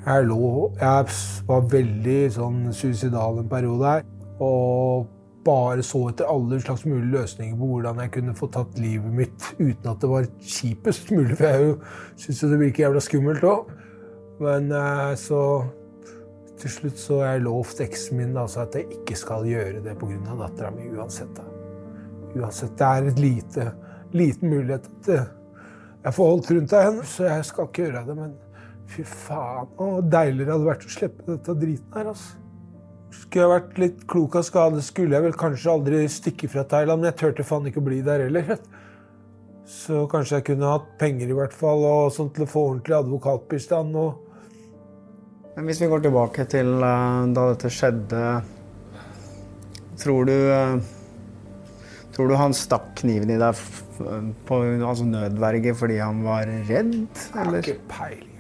Jeg 0.07 0.23
lå 0.29 0.69
Jeg 0.79 1.07
var 1.49 1.65
veldig 1.73 2.21
sånn 2.37 2.61
suicidal 2.77 3.41
en 3.41 3.49
periode 3.51 3.95
her. 3.95 4.05
Og 4.43 5.07
bare 5.47 5.83
så 5.87 6.01
etter 6.11 6.29
alle 6.29 6.59
slags 6.61 6.85
mulige 6.89 7.13
løsninger 7.13 7.57
på 7.59 7.71
hvordan 7.71 8.01
jeg 8.03 8.13
kunne 8.17 8.35
få 8.37 8.49
tatt 8.53 8.79
livet 8.83 9.15
mitt 9.15 9.49
uten 9.61 9.91
at 9.91 10.03
det 10.03 10.11
var 10.11 10.29
kjipest 10.43 11.13
mulig. 11.15 11.37
For 11.39 11.47
jeg 11.47 11.77
syns 12.23 12.43
jo 12.43 12.53
det 12.53 12.61
virker 12.65 12.87
jævla 12.87 13.03
skummelt 13.05 13.47
òg. 13.47 13.75
Men 14.43 14.73
eh, 14.75 15.13
så 15.21 15.41
til 16.61 16.73
slutt 16.73 17.01
så 17.01 17.21
har 17.21 17.37
jeg 17.37 17.45
lovt 17.47 17.81
eksen 17.85 18.21
min 18.21 18.37
altså, 18.37 18.65
at 18.65 18.77
jeg 18.77 18.89
ikke 18.99 19.19
skal 19.19 19.47
gjøre 19.49 19.83
det 19.85 19.97
pga. 20.01 20.37
dattera 20.41 20.73
mi 20.75 20.89
uansett. 20.91 21.41
Uansett. 22.37 22.77
Det 22.79 22.87
er 22.87 23.11
et 23.11 23.21
lite, 23.21 23.69
liten 24.17 24.51
mulighet 24.53 24.89
at 24.91 25.13
eh, 25.15 25.29
jeg 26.07 26.15
får 26.15 26.33
holdt 26.33 26.51
rundt 26.55 26.75
av 26.77 26.85
henne, 26.87 27.07
så 27.11 27.25
jeg 27.27 27.47
skal 27.49 27.69
ikke 27.69 27.87
gjøre 27.87 28.03
det. 28.07 28.17
Men 28.19 28.35
fy 28.91 29.05
faen, 29.11 29.71
så 29.79 29.89
deilig 30.17 30.45
det 30.45 30.53
hadde 30.55 30.69
vært 30.69 30.87
å 30.87 30.93
slippe 30.97 31.31
dette 31.33 31.57
driten 31.63 31.97
her. 31.97 32.13
altså. 32.13 32.46
Skulle 33.15 33.45
jeg 33.45 33.53
vært 33.53 33.79
litt 33.81 34.03
klok 34.11 34.37
av 34.41 34.45
skade, 34.47 34.83
skulle 34.85 35.17
jeg 35.17 35.27
vel 35.27 35.39
kanskje 35.39 35.73
aldri 35.73 36.03
stikke 36.11 36.51
fra 36.53 36.67
Thailand. 36.69 37.03
Men 37.03 37.13
jeg 37.13 37.21
turte 37.23 37.47
faen 37.47 37.69
ikke 37.71 37.83
å 37.83 37.89
bli 37.89 38.03
der 38.07 38.27
heller. 38.27 38.57
Så 39.81 40.05
kanskje 40.11 40.39
jeg 40.39 40.49
kunne 40.53 40.75
hatt 40.77 40.93
penger 41.01 41.31
i 41.31 41.37
hvert 41.37 41.55
fall, 41.55 41.83
og 41.87 42.15
sånn 42.15 42.31
til 42.35 42.47
å 42.47 42.51
få 42.51 42.69
ordentlig 42.71 42.99
advokatbistand. 43.01 43.99
og 43.99 44.23
men 45.57 45.71
hvis 45.71 45.79
vi 45.81 45.87
går 45.89 46.03
tilbake 46.05 46.45
til 46.53 46.69
uh, 46.85 47.25
da 47.33 47.47
dette 47.55 47.71
skjedde 47.73 48.23
Tror 49.97 50.29
du 50.29 50.35
uh, 50.53 50.77
Tror 52.13 52.29
du 52.29 52.37
han 52.37 52.53
stakk 52.57 52.91
kniven 53.01 53.33
i 53.33 53.39
deg 53.41 53.63
på 54.49 54.59
altså 54.61 55.05
nødverge 55.09 55.73
fordi 55.77 55.97
han 56.01 56.21
var 56.25 56.49
redd? 56.69 56.93
Jeg 57.09 57.33
har 57.33 57.57
ikke 57.57 57.77
peiling. 57.89 58.36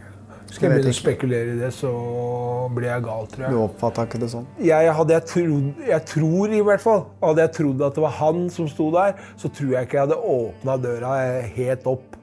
Skal 0.47 0.69
jeg 0.69 0.77
begynne 0.77 0.93
å 0.95 0.97
spekulere 0.97 1.55
i 1.55 1.59
det, 1.59 1.71
så 1.75 1.91
blir 2.75 2.89
jeg 2.89 3.05
gal, 3.05 3.27
tror 3.33 3.45
jeg. 3.47 3.55
Du 3.55 3.63
oppfatta 3.65 4.05
ikke 4.07 4.21
det 4.23 4.29
sånn? 4.33 4.47
Jeg, 4.63 4.93
hadde 4.99 5.17
jeg, 5.17 5.27
trodd, 5.33 5.81
jeg 5.89 6.05
tror 6.13 6.55
i 6.55 6.61
hvert 6.65 6.85
fall 6.85 7.03
Hadde 7.25 7.43
jeg 7.43 7.53
trodd 7.59 7.83
at 7.89 7.99
det 7.99 8.05
var 8.05 8.15
han 8.21 8.47
som 8.55 8.69
sto 8.71 8.87
der, 8.95 9.17
så 9.41 9.51
tror 9.51 9.75
jeg 9.75 9.89
ikke 9.89 9.99
jeg 9.99 10.07
hadde 10.07 10.21
åpna 10.37 10.77
døra 10.81 11.17
helt 11.57 11.91
opp. 11.91 12.17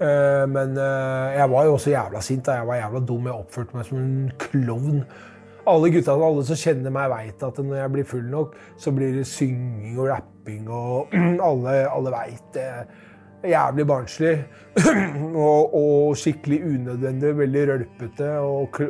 Eh, 0.00 0.44
men 0.48 0.78
eh, 0.80 1.34
jeg 1.36 1.50
var 1.52 1.66
jo 1.66 1.74
også 1.76 1.92
jævla 1.92 2.22
sint. 2.24 2.46
da. 2.46 2.60
Jeg 2.60 2.70
var 2.70 2.80
jævla 2.80 3.02
dum. 3.10 3.28
Jeg 3.28 3.42
oppførte 3.44 3.76
meg 3.76 3.90
som 3.90 4.00
en 4.00 4.32
klovn. 4.40 5.02
Alle 5.68 5.90
gutta 5.92 6.16
alle 6.16 6.46
som 6.48 6.58
kjenner 6.58 6.94
meg, 6.94 7.10
veit 7.12 7.44
at 7.44 7.60
når 7.60 7.82
jeg 7.82 7.94
blir 7.96 8.08
full 8.08 8.26
nok, 8.32 8.56
så 8.80 8.94
blir 8.96 9.12
det 9.18 9.26
synging 9.28 9.98
og 10.00 10.08
rapping 10.08 10.70
og 10.72 11.12
Alle, 11.50 11.76
alle 11.90 12.14
veit 12.14 12.46
det. 12.56 12.70
Jævlig 13.40 13.86
barnslig. 13.88 14.34
og, 15.34 15.74
og, 15.74 16.16
skikkelig 16.16 16.58
unødvendig. 16.64 17.30
Veldig 17.38 17.62
rølpete 17.70 18.28
og 18.44 18.80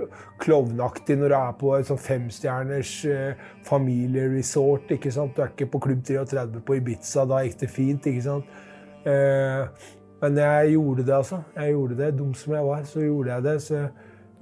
klovnaktig 0.42 1.16
når 1.20 1.30
du 1.30 1.36
er 1.38 1.54
på 1.60 1.70
et 1.76 1.86
sånn 1.86 2.02
femstjerners 2.02 2.94
eh, 3.06 3.46
familieresort. 3.68 4.90
ikke 4.96 5.14
sant? 5.14 5.36
Du 5.36 5.44
er 5.44 5.54
ikke 5.54 5.70
på 5.70 5.82
Klubb 5.86 6.02
33 6.06 6.64
på 6.66 6.80
Ibiza. 6.80 7.24
Da 7.30 7.44
gikk 7.46 7.60
det 7.62 7.70
fint. 7.70 8.10
ikke 8.10 8.26
sant? 8.26 8.60
Eh, 9.06 9.88
men 10.20 10.42
jeg 10.42 10.74
gjorde 10.74 11.06
det, 11.06 11.14
altså. 11.14 11.42
Jeg 11.56 11.76
gjorde 11.76 12.02
det. 12.02 12.12
Dum 12.18 12.34
som 12.34 12.58
jeg 12.58 12.66
var, 12.72 12.84
så 12.84 13.06
gjorde 13.06 13.34
jeg 13.34 13.46
det. 13.46 13.56
Så, 13.62 13.86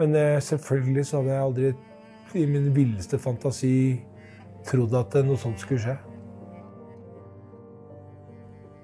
men 0.00 0.16
eh, 0.16 0.40
selvfølgelig 0.40 1.06
så 1.06 1.20
hadde 1.20 1.36
jeg 1.36 1.48
aldri 1.50 1.74
i 2.34 2.46
min 2.48 2.72
villeste 2.76 3.20
fantasi 3.20 3.74
trodd 4.68 4.96
at 4.96 5.20
noe 5.24 5.36
sånt 5.40 5.60
skulle 5.60 5.84
skje. 5.84 6.00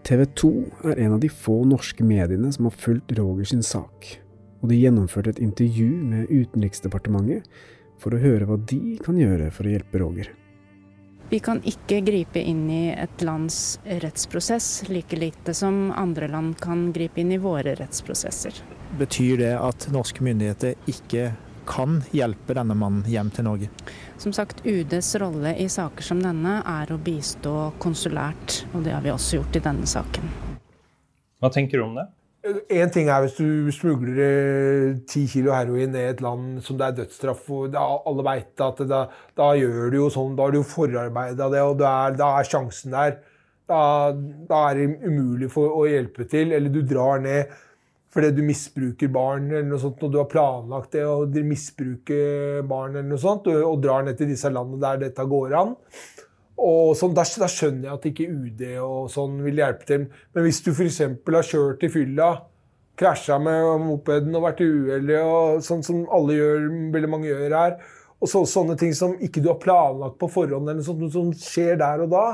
TV 0.04 0.26
2 0.36 0.48
er 0.90 0.98
en 1.00 1.14
av 1.16 1.20
de 1.22 1.30
få 1.32 1.62
norske 1.64 2.04
mediene 2.04 2.50
som 2.52 2.66
har 2.68 2.76
fulgt 2.76 3.12
Roger 3.16 3.48
sin 3.48 3.62
sak, 3.64 4.08
og 4.60 4.68
de 4.68 4.76
gjennomførte 4.76 5.32
et 5.32 5.40
intervju 5.40 5.86
med 6.10 6.28
Utenriksdepartementet 6.28 7.46
for 8.02 8.12
å 8.12 8.20
høre 8.20 8.44
hva 8.48 8.58
de 8.68 8.98
kan 9.00 9.16
gjøre 9.16 9.48
for 9.54 9.64
å 9.64 9.72
hjelpe 9.72 10.02
Roger. 10.02 10.28
Vi 11.30 11.40
kan 11.40 11.62
ikke 11.64 12.02
gripe 12.04 12.42
inn 12.44 12.66
i 12.68 12.82
et 12.92 13.24
lands 13.24 13.78
rettsprosess, 14.04 14.84
like 14.92 15.16
lite 15.16 15.54
som 15.56 15.88
andre 15.96 16.28
land 16.28 16.58
kan 16.60 16.90
gripe 16.92 17.22
inn 17.24 17.32
i 17.32 17.40
våre 17.40 17.72
rettsprosesser. 17.80 18.60
Betyr 19.00 19.40
det 19.40 19.54
at 19.56 19.88
norske 19.94 20.20
myndigheter 20.22 20.76
ikke 20.90 21.30
kan 21.68 22.00
hjelpe 22.14 22.56
denne 22.56 22.76
mannen 22.78 23.04
hjem 23.10 23.30
til 23.34 23.46
Norge? 23.48 23.70
Som 24.20 24.34
sagt, 24.36 24.62
UDs 24.64 25.14
rolle 25.20 25.54
i 25.60 25.68
saker 25.72 26.06
som 26.06 26.20
denne 26.22 26.60
er 26.60 26.92
å 26.92 26.98
bistå 27.00 27.72
konsulært, 27.82 28.62
og 28.72 28.84
det 28.86 28.94
har 28.94 29.04
vi 29.04 29.12
også 29.14 29.40
gjort 29.40 29.58
i 29.58 29.64
denne 29.64 29.88
saken. 29.88 30.34
Hva 31.42 31.50
tenker 31.52 31.80
du 31.80 31.86
om 31.86 31.98
det? 31.98 32.06
Én 32.44 32.90
ting 32.92 33.08
er 33.08 33.22
hvis 33.24 33.38
du 33.38 33.70
smugler 33.72 34.18
eh, 34.20 34.96
ti 35.08 35.22
kilo 35.32 35.54
heroin 35.56 35.94
ned 35.94 36.02
i 36.02 36.10
et 36.12 36.20
land 36.20 36.58
som 36.64 36.76
det 36.76 36.90
er 36.90 36.96
dødsstraff 36.98 37.40
for. 37.46 37.72
Alle 37.72 38.24
veit 38.26 38.60
at 38.60 38.82
da, 38.84 39.06
da, 39.32 39.46
gjør 39.56 39.92
du 39.92 39.96
jo 40.02 40.08
sånn, 40.12 40.34
da 40.36 40.44
har 40.44 40.52
du 40.52 40.58
jo 40.60 40.66
forarbeida 40.68 41.48
det, 41.54 41.62
og 41.64 41.78
da 41.80 41.92
er, 42.02 42.18
da 42.20 42.34
er, 42.40 42.48
sjansen 42.50 42.92
der. 42.92 43.16
Da, 43.64 43.80
da, 44.12 44.58
er 44.68 44.76
det 44.76 45.06
umulig 45.06 45.48
for 45.54 45.72
å 45.72 45.86
hjelpe 45.88 46.28
til. 46.28 46.52
Eller 46.52 46.68
du 46.68 46.82
drar 46.84 47.24
ned 47.24 47.54
fordi 48.14 48.30
du 48.36 48.44
misbruker 48.46 49.10
barn, 49.10 49.48
eller 49.50 49.66
noe 49.66 49.82
sånt, 49.82 50.02
og 50.06 50.12
du 50.12 50.20
har 50.20 50.28
planlagt 50.30 50.92
det 50.94 51.02
og 51.02 51.34
misbruker 51.42 52.62
barn, 52.70 52.94
eller 52.94 53.08
noe 53.10 53.18
sånt, 53.18 53.48
og, 53.50 53.64
og 53.66 53.80
drar 53.82 54.06
ned 54.06 54.20
til 54.20 54.30
disse 54.30 54.52
landene 54.54 54.82
der 54.84 55.00
dette 55.08 55.26
går 55.26 55.56
an. 55.58 55.74
Og 56.62 56.92
sånn, 56.94 57.16
da, 57.16 57.24
skjønner 57.26 57.88
jeg 57.88 57.96
at 57.96 58.06
ikke 58.12 58.28
UD 58.30 58.62
og 58.84 59.10
sånn 59.10 59.40
vil 59.42 59.58
hjelpe 59.58 59.88
til. 59.88 60.06
Men 60.30 60.46
hvis 60.46 60.62
du 60.62 60.70
f.eks. 60.70 61.00
har 61.02 61.48
kjørt 61.50 61.82
i 61.82 61.90
fylla, 61.90 62.30
krasja 62.94 63.40
med 63.42 63.82
mopeden 63.82 64.38
og 64.38 64.46
vært 64.46 64.62
uheldig, 64.62 65.20
sånn 65.66 65.82
som 65.82 66.04
alle 66.14 66.38
gjør, 66.38 66.68
veldig 66.94 67.10
mange 67.10 67.32
gjør 67.32 67.58
her, 67.58 67.78
og 68.22 68.30
så, 68.30 68.44
sånne 68.46 68.78
ting 68.80 68.94
som 68.96 69.18
ikke 69.18 69.42
du 69.42 69.50
har 69.50 69.58
planlagt 69.60 70.20
på 70.20 70.30
forhånd, 70.30 70.70
eller 70.70 70.86
sånt, 70.86 71.08
som 71.12 71.34
skjer 71.34 71.82
der 71.82 72.06
og 72.06 72.14
da, 72.14 72.26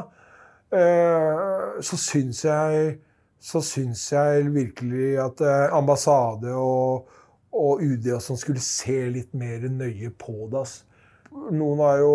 øh, 0.77 1.81
så 1.89 1.99
syns 1.99 2.45
jeg 2.45 2.99
så 3.41 3.63
syns 3.65 4.03
jeg 4.13 4.51
virkelig 4.53 5.15
at 5.23 5.41
eh, 5.41 5.73
ambassade 5.73 6.53
og, 6.53 7.09
og 7.57 7.81
UD 7.83 8.11
og 8.13 8.23
sånn 8.25 8.41
skulle 8.41 8.63
se 8.65 8.99
litt 9.13 9.33
mer 9.39 9.65
nøye 9.73 10.13
på 10.21 10.37
det. 10.51 10.61
Altså. 10.61 10.85
Noen 11.31 11.81
har 11.87 12.03
jo 12.03 12.15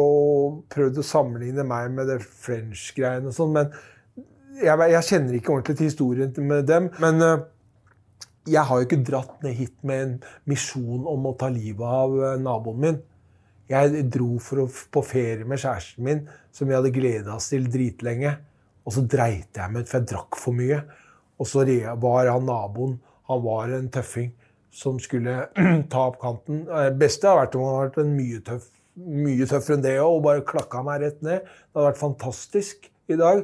prøvd 0.72 1.02
å 1.02 1.08
sammenligne 1.08 1.66
meg 1.68 1.92
med 1.96 2.10
det 2.12 2.20
French-greiene 2.22 3.32
og 3.32 3.36
sånn, 3.38 3.54
men 3.56 3.72
jeg, 4.60 4.76
jeg, 4.92 5.04
kjenner 5.08 5.38
ikke 5.38 5.54
ordentlig 5.54 5.78
til 5.80 5.90
historien 5.90 6.34
med 6.48 6.68
dem. 6.70 6.90
Men 7.04 7.24
uh, 7.24 7.46
jeg 8.48 8.64
har 8.68 8.80
jo 8.80 8.88
ikke 8.88 9.04
dratt 9.08 9.42
ned 9.44 9.56
hit 9.58 9.76
med 9.88 10.04
en 10.04 10.16
misjon 10.52 11.08
om 11.12 11.30
å 11.30 11.36
ta 11.40 11.50
livet 11.52 11.84
av 11.84 12.16
uh, 12.16 12.34
naboen 12.40 12.82
min. 12.84 13.00
Jeg 13.72 14.04
dro 14.14 14.36
å, 14.38 14.68
på 14.68 15.04
ferie 15.08 15.48
med 15.48 15.64
kjæresten 15.64 16.06
min, 16.06 16.22
som 16.54 16.70
vi 16.70 16.78
hadde 16.78 16.94
gleda 16.96 17.36
oss 17.40 17.50
til 17.52 17.66
dritlenge. 17.72 18.36
Og 18.86 18.94
så 18.94 19.02
dreit 19.10 19.58
jeg 19.58 19.74
meg 19.74 19.84
ut, 19.84 19.90
for 19.90 20.02
jeg 20.04 20.12
drakk 20.12 20.40
for 20.40 20.60
mye. 20.60 20.84
Og 21.40 21.50
så 21.50 21.66
var 22.02 22.32
han 22.32 22.48
naboen 22.48 23.00
Han 23.28 23.42
var 23.44 23.74
en 23.74 23.90
tøffing 23.90 24.32
som 24.76 25.00
skulle 25.00 25.48
ta 25.92 26.08
opp 26.08 26.20
kanten. 26.22 26.66
Det 26.68 26.98
beste 27.00 27.28
hadde 27.28 27.42
vært 27.42 27.56
om 27.58 27.66
han 27.66 27.76
hadde 27.76 27.90
vært 27.90 28.02
en 28.04 28.16
mye 28.16 28.42
tøff 28.46 28.72
mye 28.96 29.48
tøffere 29.50 29.78
enn 29.78 29.84
det 29.84 29.96
og 30.00 30.22
bare 30.24 30.44
klakka 30.48 30.82
meg 30.86 31.02
rett 31.04 31.24
ned. 31.26 31.44
Det 31.44 31.76
hadde 31.76 31.88
vært 31.90 32.02
fantastisk 32.02 32.88
i 33.12 33.18
dag. 33.20 33.44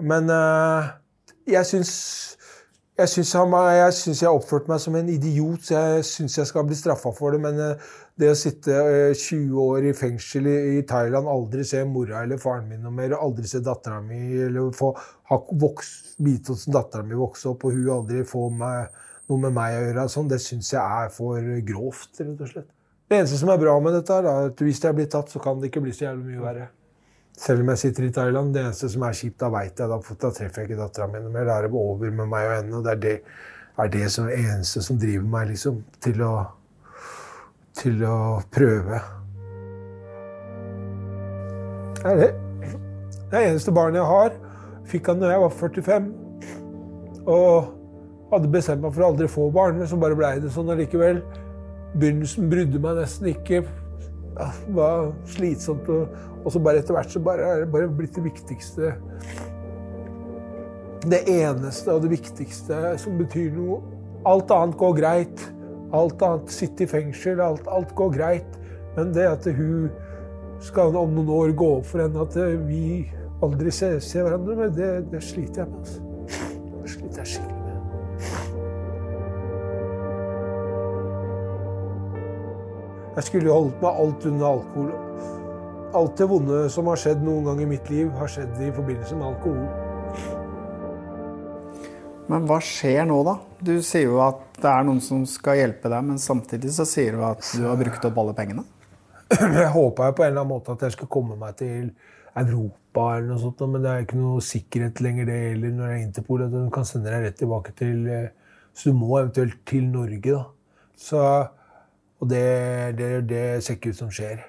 Men 0.00 0.30
uh, 0.30 0.92
jeg 1.50 1.68
syns 1.68 1.92
jeg 3.02 3.08
jeg 3.08 4.30
oppførte 4.30 4.70
meg 4.70 4.78
som 4.80 4.94
en 4.94 5.08
idiot, 5.10 5.64
så 5.64 5.80
jeg 5.80 6.04
syns 6.06 6.38
jeg 6.38 6.46
skal 6.46 6.66
bli 6.68 6.76
straffa 6.78 7.10
for 7.16 7.34
det. 7.34 7.40
Men 7.42 7.58
uh, 7.58 7.92
det 8.20 8.28
å 8.28 8.36
sitte 8.36 8.74
uh, 8.76 8.90
eh, 9.08 9.14
20 9.16 9.62
år 9.62 9.86
i 9.88 9.94
fengsel 9.96 10.48
i, 10.50 10.82
Thailand, 10.88 11.30
aldri 11.30 11.64
se 11.66 11.80
mora 11.88 12.22
eller 12.26 12.40
faren 12.42 12.68
min 12.68 12.82
noe 12.84 12.92
mer, 12.94 13.16
aldri 13.16 13.48
se 13.48 13.62
dattera 13.64 14.02
mi 14.04 14.20
eller 14.36 14.68
få 14.76 14.92
ha 15.30 15.40
bite 15.48 16.52
hos 16.52 16.66
dattera 16.68 17.06
mi 17.06 17.16
vokse 17.16 17.48
opp, 17.48 17.64
og 17.64 17.78
hun 17.78 17.88
aldri 17.96 18.26
få 18.28 18.50
meg, 18.52 18.92
noe 19.30 19.46
med 19.46 19.56
meg 19.56 19.78
å 19.78 19.82
gjøre, 19.86 20.06
sånn, 20.12 20.28
det 20.28 20.42
syns 20.44 20.74
jeg 20.74 20.82
er 20.82 21.10
for 21.14 21.40
grovt, 21.64 22.20
rett 22.20 22.36
og 22.36 22.52
slett. 22.52 22.70
Det 23.08 23.18
eneste 23.18 23.40
som 23.40 23.50
er 23.52 23.58
bra 23.60 23.74
med 23.84 23.92
dette, 23.96 24.14
er 24.20 24.46
at 24.48 24.60
hvis 24.64 24.78
jeg 24.80 24.96
blir 24.96 25.08
tatt, 25.12 25.28
så 25.28 25.40
kan 25.42 25.58
det 25.60 25.68
ikke 25.68 25.82
bli 25.84 25.92
så 25.92 26.06
jævlig 26.06 26.30
mye 26.30 26.44
verre. 26.46 26.68
Selv 27.36 27.60
om 27.60 27.68
jeg 27.72 27.80
sitter 27.82 28.06
i 28.06 28.12
Thailand. 28.12 28.54
Det 28.54 28.62
eneste 28.62 28.88
som 28.92 29.04
er 29.04 29.16
kjipt, 29.18 29.38
da 29.40 29.50
veit 29.52 29.80
jeg 29.80 29.90
da, 29.90 29.98
da 29.98 30.30
treffer 30.36 30.62
jeg 30.62 30.70
ikke 30.70 30.78
dattera 30.78 31.08
mi 31.12 31.20
noe 31.20 31.32
mer. 31.34 31.44
Da 31.48 31.58
er 31.58 31.66
det 31.66 31.76
over 31.76 32.12
med 32.12 32.30
meg 32.30 32.46
og 32.46 32.54
henne. 32.54 32.78
og 32.78 32.86
Det 32.86 32.92
er 32.92 33.02
det, 33.02 33.14
er 33.84 33.92
det 33.92 34.08
som 34.14 34.30
eneste 34.32 34.84
som 34.84 35.00
driver 35.00 35.28
meg 35.34 35.50
liksom, 35.52 35.82
til 36.04 36.24
å, 36.24 36.32
til 37.76 38.02
å 38.06 38.40
prøve. 38.52 39.00
Det 42.02 42.10
er 42.10 42.18
det. 42.18 42.32
Det 43.32 43.38
er 43.38 43.46
eneste 43.48 43.72
barnet 43.72 44.02
jeg 44.02 44.08
har, 44.10 44.34
fikk 44.90 45.06
han 45.08 45.22
da 45.22 45.30
jeg 45.32 45.42
var 45.44 45.54
45. 45.56 46.08
Og 47.22 47.70
hadde 48.32 48.50
bestemt 48.52 48.82
meg 48.82 48.94
for 48.94 49.04
å 49.04 49.12
aldri 49.12 49.28
få 49.30 49.46
barn, 49.54 49.78
men 49.78 49.88
så 49.88 49.98
bare 50.00 50.16
blei 50.18 50.34
det 50.42 50.50
sånn 50.52 50.72
allikevel. 50.72 51.22
Begynnelsen 51.94 52.50
brydde 52.52 52.80
meg 52.82 52.98
nesten 53.00 53.30
ikke. 53.32 53.62
Det 54.32 54.76
var 54.76 55.10
slitsomt. 55.28 55.88
Og, 55.92 56.12
og 56.42 56.52
så 56.52 56.62
bare 56.64 56.82
etter 56.82 56.96
hvert 56.96 57.12
så 57.12 57.22
bare 57.24 57.46
er 57.46 57.62
det 57.62 57.72
bare 57.72 57.90
blitt 57.92 58.16
det 58.16 58.24
viktigste 58.24 58.94
Det 61.06 61.20
eneste 61.30 61.92
og 61.92 62.02
det 62.02 62.12
viktigste 62.16 62.96
som 63.02 63.18
betyr 63.20 63.52
noe. 63.56 63.80
Alt 64.28 64.52
annet 64.54 64.78
går 64.80 64.96
greit. 64.98 65.44
Alt 65.92 66.22
annet, 66.24 66.52
sitte 66.52 66.86
i 66.86 66.88
fengsel, 66.88 67.40
alt, 67.40 67.66
alt 67.68 67.94
går 67.96 68.14
greit. 68.16 68.58
Men 68.96 69.12
det 69.12 69.26
at 69.28 69.44
hun 69.56 69.90
skal 70.62 70.96
om 70.96 71.12
noen 71.16 71.28
år 71.32 71.52
gå 71.58 71.68
opp 71.78 71.86
for 71.90 72.04
henne 72.04 72.22
at 72.22 72.36
vi 72.68 73.10
aldri 73.42 73.70
ser, 73.74 73.98
ser 74.04 74.22
hverandre 74.26 74.56
med, 74.56 74.76
det, 74.76 74.90
det 75.12 75.22
sliter 75.24 75.64
jeg 75.64 75.68
med. 75.70 75.78
Altså. 75.82 76.00
Det 76.82 76.90
sliter 76.90 77.18
jeg 77.22 77.28
skikkelig 77.32 77.62
med. 77.62 77.62
Jeg 83.12 83.24
skulle 83.28 83.52
holdt 83.52 83.82
meg 83.82 83.92
alt 84.04 84.26
unna 84.30 84.46
alkohol. 84.56 84.92
Alt 85.92 86.14
det 86.16 86.28
vonde 86.30 86.60
som 86.72 86.86
har 86.88 86.96
skjedd 87.00 87.20
noen 87.24 87.44
gang 87.50 87.58
i 87.60 87.68
mitt 87.74 87.90
liv, 87.92 88.08
har 88.16 88.30
skjedd 88.30 88.54
i 88.64 88.70
forbindelse 88.72 89.18
med 89.18 89.26
alkohol. 89.28 89.66
Men 92.32 92.46
hva 92.48 92.58
skjer 92.64 93.04
nå, 93.10 93.18
da? 93.26 93.34
Du 93.60 93.74
sier 93.84 94.06
jo 94.08 94.22
at 94.24 94.51
det 94.62 94.70
er 94.70 94.86
noen 94.86 95.02
som 95.02 95.24
skal 95.28 95.58
hjelpe 95.58 95.90
deg, 95.90 96.06
men 96.06 96.20
samtidig 96.22 96.72
så 96.76 96.86
sier 96.88 97.16
du 97.16 97.24
at 97.26 97.44
du 97.56 97.66
har 97.66 97.78
brukt 97.80 98.08
opp 98.08 98.20
alle 98.22 98.34
pengene. 98.38 98.64
Jeg 99.32 99.70
håpa 99.74 100.10
på 100.12 100.24
en 100.24 100.32
eller 100.32 100.42
annen 100.42 100.50
måte 100.50 100.74
at 100.74 100.82
jeg 100.84 100.92
skulle 100.92 101.12
komme 101.12 101.38
meg 101.40 101.54
til 101.56 101.86
Europa, 102.36 103.06
eller 103.16 103.30
noe 103.30 103.40
sånt, 103.40 103.62
men 103.64 103.80
det 103.84 103.90
er 103.92 104.04
ikke 104.04 104.18
noe 104.20 104.42
sikkerhet 104.44 105.00
lenger 105.04 105.28
det 105.28 105.38
heller 105.46 105.72
når 105.72 105.86
det 105.86 105.94
er 105.94 106.02
Interpol. 106.02 106.44
at 106.44 106.52
De 106.52 106.62
kan 106.74 106.88
sende 106.88 107.08
deg 107.08 107.26
rett 107.26 107.38
tilbake 107.40 107.72
til 107.78 108.06
eh, 108.12 108.28
Så 108.76 108.90
du 108.90 108.96
må 108.96 109.10
eventuelt 109.18 109.58
til 109.68 109.88
Norge, 109.92 110.20
da. 110.20 110.44
Så, 110.96 111.22
og 112.20 112.28
det, 112.28 112.44
det, 113.00 113.10
det 113.28 113.42
ser 113.64 113.76
ikke 113.76 113.92
ut 113.92 113.98
som 113.98 114.12
skjer. 114.12 114.44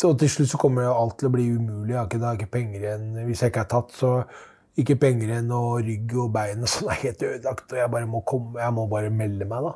Så 0.00 0.10
til 0.18 0.32
slutt 0.32 0.50
så 0.50 0.60
kommer 0.60 0.88
alt 0.88 1.18
til 1.20 1.28
å 1.28 1.32
bli 1.32 1.46
umulig. 1.54 1.92
Jeg 1.92 2.00
har 2.00 2.08
ikke, 2.08 2.20
jeg 2.24 2.40
ikke 2.40 2.52
penger 2.56 2.82
igjen. 2.82 3.06
Hvis 3.28 3.44
jeg 3.44 3.52
ikke 3.52 3.64
er 3.64 3.70
tatt, 3.72 3.94
så 3.96 4.10
ikke 4.80 4.96
penger 4.98 5.30
igjen, 5.30 5.50
og 5.54 5.84
rygg 5.86 6.14
og 6.18 6.32
bein 6.34 6.64
og 6.64 6.70
sånn 6.70 6.90
er 6.90 7.02
helt 7.04 7.22
ødelagt. 7.22 7.66
Og 7.70 7.78
jeg 7.78 7.92
bare 7.92 8.10
må 8.10 8.22
komme, 8.26 8.58
jeg 8.58 8.74
må 8.74 8.86
bare 8.90 9.12
melde 9.14 9.46
meg, 9.50 9.68
da. 9.68 9.74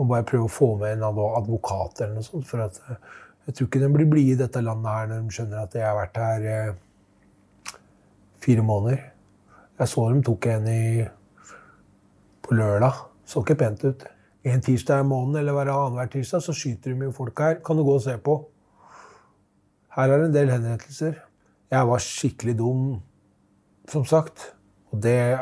Og 0.00 0.08
bare 0.08 0.26
prøve 0.28 0.48
å 0.48 0.52
få 0.52 0.70
med 0.80 0.96
en 0.96 1.04
advokat 1.08 2.00
eller 2.00 2.16
noe 2.16 2.26
sånt. 2.26 2.48
For 2.48 2.64
at 2.64 2.78
eh, 2.88 3.02
jeg 3.46 3.58
tror 3.58 3.68
ikke 3.68 3.82
de 3.82 3.90
blir 3.92 4.08
blide 4.08 4.36
i 4.36 4.40
dette 4.40 4.62
landet 4.64 4.96
her 4.96 5.10
når 5.10 5.26
de 5.26 5.36
skjønner 5.36 5.66
at 5.66 5.76
jeg 5.76 5.84
har 5.84 5.98
vært 5.98 6.22
her 6.22 6.46
eh, 6.52 7.76
fire 8.42 8.64
måneder. 8.66 9.04
Jeg 9.82 9.90
så 9.92 10.06
dem 10.08 10.24
tok 10.24 10.48
en 10.52 10.68
i 10.70 10.82
på 12.42 12.56
lørdag. 12.56 13.04
Så 13.28 13.42
ikke 13.42 13.58
pent 13.60 13.84
ut. 13.84 14.06
En 14.48 14.64
tirsdag 14.64 15.04
i 15.04 15.06
måneden 15.06 15.42
eller 15.42 15.54
hver 15.56 15.70
annenhver 15.74 16.10
tirsdag 16.10 16.42
så 16.44 16.54
skyter 16.56 16.94
de 16.94 17.06
jo 17.06 17.14
folk 17.14 17.38
her. 17.44 17.60
Kan 17.64 17.78
du 17.78 17.84
gå 17.86 17.94
og 17.98 18.02
se 18.04 18.16
på. 18.18 18.40
Her 19.92 20.08
er 20.08 20.22
det 20.22 20.30
en 20.30 20.34
del 20.34 20.50
henrettelser. 20.50 21.20
Jeg 21.72 21.88
var 21.88 22.02
skikkelig 22.04 22.56
dum, 22.58 22.86
som 23.90 24.04
sagt. 24.08 24.52
Og 24.92 25.02
det 25.02 25.38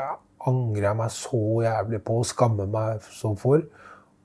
angrer 0.47 0.87
jeg 0.87 0.99
meg 0.99 1.13
så 1.13 1.41
jævlig 1.65 2.01
på 2.05 2.21
og 2.21 2.29
skammer 2.29 2.69
meg 2.71 3.03
så 3.13 3.33
for. 3.39 3.65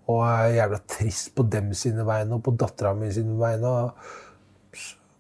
Og 0.07 0.21
er 0.29 0.61
jævla 0.61 0.79
trist 0.89 1.33
på 1.37 1.47
dem 1.51 1.73
sine 1.75 2.07
vegne 2.07 2.39
og 2.39 2.45
på 2.47 2.55
dattera 2.59 2.95
mi 2.95 3.11
sine 3.13 3.35
vegne. 3.41 3.73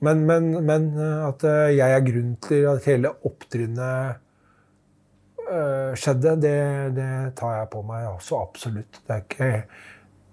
Men, 0.04 0.22
men, 0.28 0.52
men 0.66 0.86
at 1.00 1.42
eh, 1.48 1.74
jeg 1.78 1.96
er 1.96 2.04
grunnen 2.04 2.36
til 2.44 2.66
at 2.68 2.84
hele 2.84 3.10
opptrinnet 3.24 4.20
øh, 5.48 5.96
skjedde, 5.96 6.36
det, 6.42 6.56
det, 6.98 7.08
tar 7.38 7.56
jeg 7.56 7.70
på 7.72 7.82
meg 7.88 8.06
også 8.10 8.42
absolutt. 8.44 9.00
Det 9.06 9.16
er 9.16 9.24
ikke, 9.24 9.50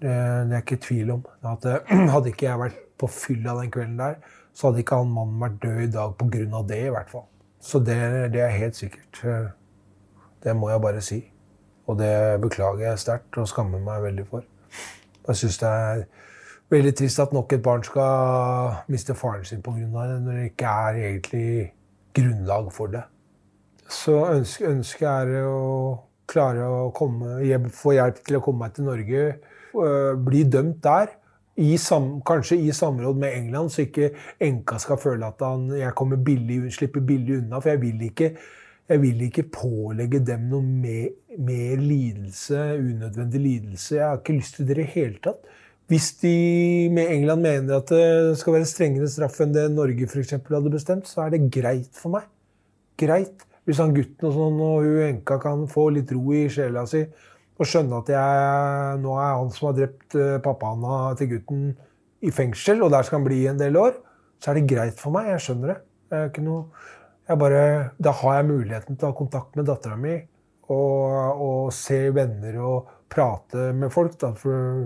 det, 0.04 0.14
det 0.50 0.58
er 0.58 0.62
ikke 0.62 0.82
tvil 0.84 1.14
om. 1.16 1.26
At, 1.42 1.66
hadde 2.14 2.34
ikke 2.34 2.50
jeg 2.50 2.62
vært 2.66 2.80
på 3.00 3.10
fylla 3.10 3.56
den 3.58 3.72
kvelden 3.74 3.98
der, 3.98 4.20
så 4.54 4.68
hadde 4.68 4.84
ikke 4.84 5.00
han 5.00 5.14
mannen 5.16 5.40
vært 5.42 5.62
død 5.64 5.86
i 5.88 5.92
dag 5.96 6.18
pga. 6.20 6.66
det, 6.68 6.82
i 6.84 6.92
hvert 6.94 7.10
fall. 7.10 7.26
Så 7.64 7.78
det, 7.80 7.96
det, 8.32 8.42
er 8.44 8.48
helt 8.48 8.76
sikkert. 8.76 9.22
Det 10.44 10.56
må 10.56 10.68
jeg 10.70 10.80
bare 10.80 11.00
si. 11.00 11.22
Og 11.86 11.98
det 11.98 12.40
beklager 12.40 12.90
jeg 12.90 13.00
sterkt 13.00 13.38
og 13.40 13.48
skammer 13.48 13.80
meg 13.80 14.02
veldig 14.04 14.26
for. 14.28 14.44
Jeg 15.28 15.40
syns 15.40 15.58
det 15.62 15.70
er 15.70 16.04
veldig 16.72 16.92
trist 16.98 17.22
at 17.24 17.32
nok 17.32 17.52
et 17.56 17.64
barn 17.64 17.84
skal 17.84 18.76
miste 18.92 19.16
faren 19.16 19.44
sin 19.48 19.62
pga. 19.64 19.80
det, 19.80 20.20
når 20.22 20.32
det 20.32 20.44
ikke 20.44 20.66
er 20.66 21.00
egentlig 21.08 21.72
grunnlag 22.14 22.72
for 22.72 22.86
det. 22.86 23.02
Så 23.88 24.12
ønsket 24.32 24.68
ønske 24.68 25.06
er 25.06 25.44
å 25.48 25.98
klare 26.28 26.68
å 26.68 26.90
komme, 26.96 27.40
få 27.72 27.96
hjelp 27.96 28.20
til 28.24 28.36
å 28.36 28.44
komme 28.44 28.64
meg 28.64 28.76
til 28.76 28.88
Norge, 28.88 29.24
bli 30.24 30.44
dømt 30.44 30.84
der 30.84 31.16
i 31.56 31.78
sam, 31.78 32.20
kanskje 32.26 32.56
i 32.56 32.72
samråd 32.72 33.16
med 33.16 33.36
England, 33.38 33.70
så 33.70 33.84
ikke 33.84 34.10
enka 34.42 34.78
skal 34.82 34.98
føle 34.98 35.26
at 35.26 35.42
han, 35.44 35.68
jeg 35.78 35.94
kommer 35.94 36.18
billig, 36.18 36.60
slipper 36.74 37.04
billig 37.06 37.38
unna. 37.38 37.60
For 37.60 37.74
jeg 37.74 37.82
vil 37.84 38.02
ikke, 38.08 38.30
jeg 38.90 39.02
vil 39.02 39.22
ikke 39.28 39.46
pålegge 39.54 40.20
dem 40.26 40.48
noe 40.50 40.64
mer, 40.66 41.12
mer, 41.38 41.76
lidelse, 41.78 42.58
unødvendig 42.80 43.40
lidelse. 43.40 43.94
Jeg 44.00 44.08
har 44.08 44.18
ikke 44.18 44.38
lyst 44.40 44.58
til 44.58 44.68
det 44.68 44.76
i 44.76 44.80
det 44.82 44.90
hele 44.96 45.22
tatt. 45.22 45.46
Hvis 45.92 46.14
de 46.22 46.36
med 46.96 47.10
England 47.12 47.44
mener 47.44 47.76
at 47.76 47.90
det 47.92 48.38
skal 48.40 48.56
være 48.56 48.68
strengere 48.68 49.08
straff 49.12 49.36
enn 49.44 49.52
det 49.54 49.66
Norge 49.70 50.08
for 50.08 50.22
eksempel, 50.22 50.56
hadde 50.56 50.72
bestemt, 50.72 51.06
så 51.08 51.26
er 51.26 51.34
det 51.34 51.50
greit 51.52 51.92
for 51.94 52.16
meg. 52.16 52.26
Greit. 52.98 53.44
Hvis 53.64 53.78
han 53.80 53.94
gutten 53.96 54.26
og, 54.28 54.34
sånn, 54.34 54.58
og 54.60 54.84
hun 54.84 55.04
enka 55.06 55.38
kan 55.40 55.62
få 55.70 55.86
litt 55.94 56.10
ro 56.12 56.34
i 56.36 56.42
sjela 56.52 56.82
si 56.88 57.04
og 57.54 57.68
skjønne 57.70 58.00
at 58.02 58.10
jeg, 58.10 58.98
nå 59.04 59.14
er 59.20 59.36
han 59.38 59.52
som 59.54 59.68
har 59.70 59.76
drept 59.78 60.16
eh, 60.18 60.38
pappaen 60.42 60.86
til 61.20 61.30
gutten, 61.36 61.68
i 62.24 62.32
fengsel, 62.32 62.80
og 62.82 62.90
der 62.94 63.04
skal 63.04 63.20
han 63.20 63.26
bli 63.26 63.42
en 63.50 63.60
del 63.60 63.76
år, 63.76 63.96
så 64.40 64.50
er 64.50 64.58
det 64.58 64.68
greit 64.70 65.00
for 65.00 65.12
meg. 65.14 65.28
Jeg 65.34 65.44
skjønner 65.44 65.74
det. 65.74 65.80
ikke 66.30 66.44
noe, 66.44 66.64
jeg 67.28 67.40
bare, 67.40 67.64
da 68.00 68.12
har 68.20 68.38
jeg 68.38 68.48
muligheten 68.50 68.96
til 68.96 69.06
å 69.06 69.12
ha 69.12 69.16
kontakt 69.16 69.56
med 69.56 69.68
dattera 69.68 69.96
mi 69.96 70.14
og, 70.72 71.40
og, 71.44 71.72
se 71.72 71.98
venner 72.14 72.58
og 72.60 72.90
prate 73.12 73.70
med 73.76 73.92
folk. 73.92 74.16
Da, 74.20 74.32
for 74.36 74.84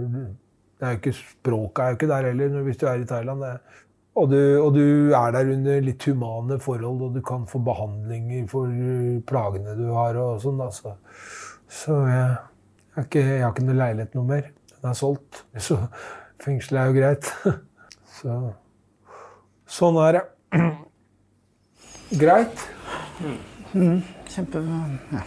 det 0.79 0.87
er 0.87 0.95
jo 0.95 1.01
ikke, 1.01 1.15
språket 1.19 1.83
er 1.83 1.93
jo 1.93 1.99
ikke 1.99 2.11
der 2.13 2.31
heller 2.31 2.67
hvis 2.67 2.81
du 2.81 2.87
er 2.91 3.03
i 3.03 3.09
Thailand. 3.11 3.43
Det, 3.43 3.83
og, 4.19 4.31
du, 4.31 4.39
og, 4.59 4.71
du, 4.75 5.15
er 5.15 5.35
der 5.35 5.53
under 5.55 5.83
litt 5.87 6.07
humane 6.11 6.59
forhold, 6.63 7.03
og 7.07 7.19
du 7.19 7.23
kan 7.27 7.47
få 7.51 7.63
behandlinger 7.67 8.47
for 8.51 8.71
plagene 9.27 9.75
du 9.79 9.89
har. 9.95 10.19
og 10.19 10.43
sånn. 10.43 10.63
Altså. 10.63 10.95
Så 11.69 11.99
jeg, 12.07 12.31
jeg, 12.31 12.39
har 12.39 12.48
ikke, 13.07 13.23
jeg 13.23 13.45
har 13.45 13.53
ikke 13.55 13.67
noe 13.67 13.79
leilighet 13.79 14.17
noe 14.19 14.27
mer. 14.29 14.49
Den 14.75 14.91
er 14.91 14.99
solgt. 14.99 15.45
Så 15.69 15.79
fengselet 16.43 16.81
er 16.83 16.91
jo 16.91 16.97
greit. 16.99 17.31
Så 18.19 18.39
sånn 19.79 19.99
er 20.03 20.19
det. 20.19 20.25
Greit. 22.23 22.63
Mm, 23.75 23.99
kjempe 24.33 24.63
ja, 24.65 25.21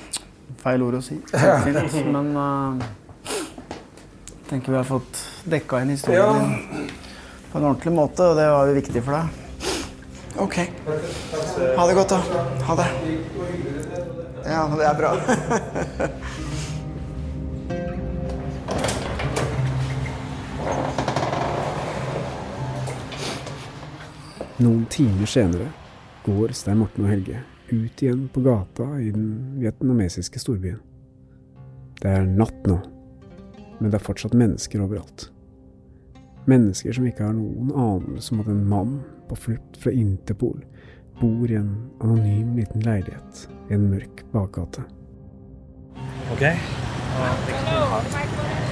Feil 0.64 0.82
ord 0.82 0.98
å 0.98 1.02
si. 1.06 1.20
Fint, 1.68 2.00
men 2.10 2.32
uh, 2.34 2.82
tenker 4.50 4.74
vi 4.74 4.80
har 4.80 4.88
fått 4.88 5.22
dekka 5.52 5.84
inn 5.84 5.94
historien 5.94 6.42
din 6.42 6.90
på 7.52 7.60
en 7.60 7.68
ordentlig 7.68 7.94
måte, 7.94 8.24
og 8.24 8.38
det 8.40 8.48
var 8.48 8.70
jo 8.70 8.76
viktig 8.78 9.04
for 9.04 9.18
deg. 9.18 9.42
OK. 10.40 10.58
Ha 11.76 11.88
det 11.88 11.96
godt, 11.98 12.14
da. 12.14 12.46
Ha 12.70 12.76
det. 12.80 12.88
Ja, 14.48 14.62
det 14.72 14.86
er 14.88 14.96
bra. 14.98 15.12
Noen 24.62 24.84
timer 24.86 25.26
senere 25.26 25.72
går 26.22 26.52
Stein 26.54 26.78
Morten 26.78 27.08
og 27.08 27.10
Helge 27.10 27.40
ut 27.72 28.02
igjen 28.04 28.28
på 28.30 28.44
gata 28.46 28.86
i 29.02 29.08
den 29.10 29.56
vietnamesiske 29.58 30.38
storbyen. 30.44 30.78
Det 31.98 32.12
er 32.12 32.28
natt 32.28 32.68
nå, 32.70 32.76
men 33.80 33.88
det 33.90 33.98
er 33.98 34.04
fortsatt 34.06 34.36
mennesker 34.38 34.84
overalt. 34.84 35.32
Mennesker 36.52 36.94
som 36.94 37.08
ikke 37.10 37.26
har 37.26 37.34
noen 37.38 37.72
anelse 37.74 38.36
om 38.36 38.44
at 38.44 38.52
en 38.54 38.62
mann 38.70 38.94
på 39.32 39.40
flukt 39.48 39.82
fra 39.82 39.96
Interpol 39.98 40.62
bor 41.24 41.50
i 41.50 41.58
en 41.58 41.74
anonym 42.04 42.54
liten 42.60 42.86
leilighet 42.86 43.48
i 43.72 43.80
en 43.80 43.90
mørk 43.90 44.22
bakgate. 44.36 44.86
Ok. 46.36 46.46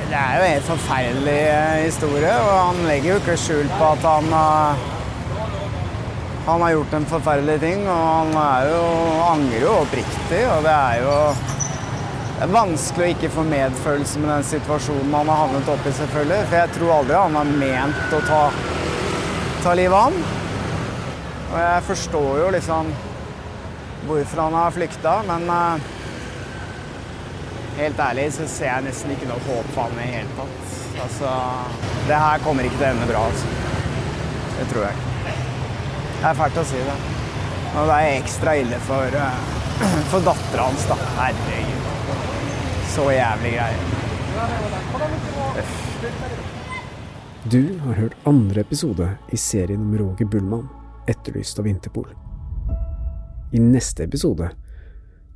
Det 0.10 0.22
er 0.22 0.38
jo 0.38 0.46
en 0.54 0.70
forferdelig 0.70 1.42
eh, 1.50 1.82
historie, 1.88 2.38
og 2.46 2.56
han 2.60 2.86
legger 2.92 3.16
jo 3.16 3.20
ikke 3.24 3.42
skjul 3.42 3.76
på 3.78 3.92
at 3.96 4.10
han 4.10 4.34
uh, 4.34 4.89
han 6.50 6.66
har 6.66 6.76
gjort 6.76 6.94
en 6.98 7.08
forferdelig 7.14 7.60
ting, 7.62 7.86
og 7.90 8.04
han 8.10 8.36
er 8.42 8.68
jo, 8.72 8.84
angrer 9.30 9.64
jo 9.64 9.78
oppriktig. 9.84 10.44
Og 10.50 10.66
det 10.66 10.76
er 10.76 11.02
jo 11.04 11.16
det 12.40 12.46
er 12.46 12.52
vanskelig 12.56 13.04
å 13.04 13.12
ikke 13.12 13.30
få 13.34 13.44
medfølelse 13.44 14.20
med 14.24 14.30
den 14.32 14.46
situasjonen 14.48 15.12
han 15.12 15.28
har 15.28 15.42
havnet 15.42 15.72
oppi, 15.74 15.92
selvfølgelig. 15.98 16.38
For 16.48 16.56
jeg 16.62 16.72
tror 16.78 16.94
aldri 16.96 17.18
han 17.20 17.36
har 17.36 17.50
ment 17.66 18.14
å 18.16 18.22
ta, 18.30 18.38
ta 19.66 19.74
livet 19.76 19.98
av 19.98 20.06
han. 20.06 20.22
Og 21.50 21.58
jeg 21.60 21.86
forstår 21.90 22.32
jo 22.40 22.48
liksom 22.56 22.94
hvorfor 24.08 24.44
han 24.46 24.56
har 24.56 24.72
flykta, 24.78 25.18
men 25.28 25.52
uh, 25.52 25.92
helt 27.82 28.00
ærlig 28.08 28.30
så 28.40 28.48
ser 28.48 28.72
jeg 28.72 28.88
nesten 28.88 29.18
ikke 29.18 29.28
noe 29.34 29.44
håp 29.50 29.76
for 29.76 29.90
han 29.90 30.00
i 30.00 30.10
hele 30.16 30.40
tatt. 30.40 30.76
Altså, 31.04 31.38
det 32.08 32.24
her 32.24 32.48
kommer 32.48 32.72
ikke 32.72 32.80
til 32.80 32.88
å 32.88 32.96
ende 32.96 33.12
bra, 33.12 33.28
altså. 33.28 33.56
Det 34.56 34.72
tror 34.72 34.88
jeg 34.88 34.96
ikke. 34.96 35.19
Det 36.20 36.28
er 36.28 36.36
fælt 36.36 36.58
å 36.60 36.64
si 36.68 36.80
det. 36.84 36.96
Og 37.80 37.86
det 37.88 37.96
er 37.96 38.18
ekstra 38.18 38.56
ille 38.60 38.80
for, 38.84 39.16
uh, 39.16 39.38
for 40.12 40.26
dattera 40.26 40.66
hans, 40.68 40.84
da. 40.90 40.98
Herregud. 41.16 41.88
Så 42.92 43.06
jævlig 43.16 43.54
greier. 43.56 43.80
Du 47.48 47.80
har 47.86 47.94
hørt 48.02 48.28
andre 48.28 48.66
episode 48.68 49.08
i 49.32 49.40
serien 49.40 49.82
om 49.86 49.96
Roger 49.98 50.28
Bullmann, 50.28 50.68
etterlyst 51.08 51.64
av 51.64 51.72
Interpol. 51.72 52.12
I 53.56 53.64
neste 53.64 54.04
episode 54.04 54.52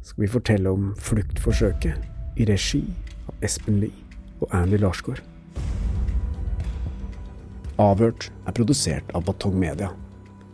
skal 0.03 0.25
vi 0.25 0.33
fortelle 0.35 0.69
om 0.69 0.91
fluktforsøket 0.99 2.39
i 2.43 2.51
regi 2.51 2.83
av 3.29 3.47
Espen 3.47 3.79
Lie 3.79 3.95
og 4.43 4.51
Andy 4.51 4.83
Larsgaard. 4.83 5.23
Avhørt 7.79 8.33
er 8.43 8.53
produsert 8.59 9.15
av 9.15 9.23
Batong 9.31 9.55
Media. 9.57 9.93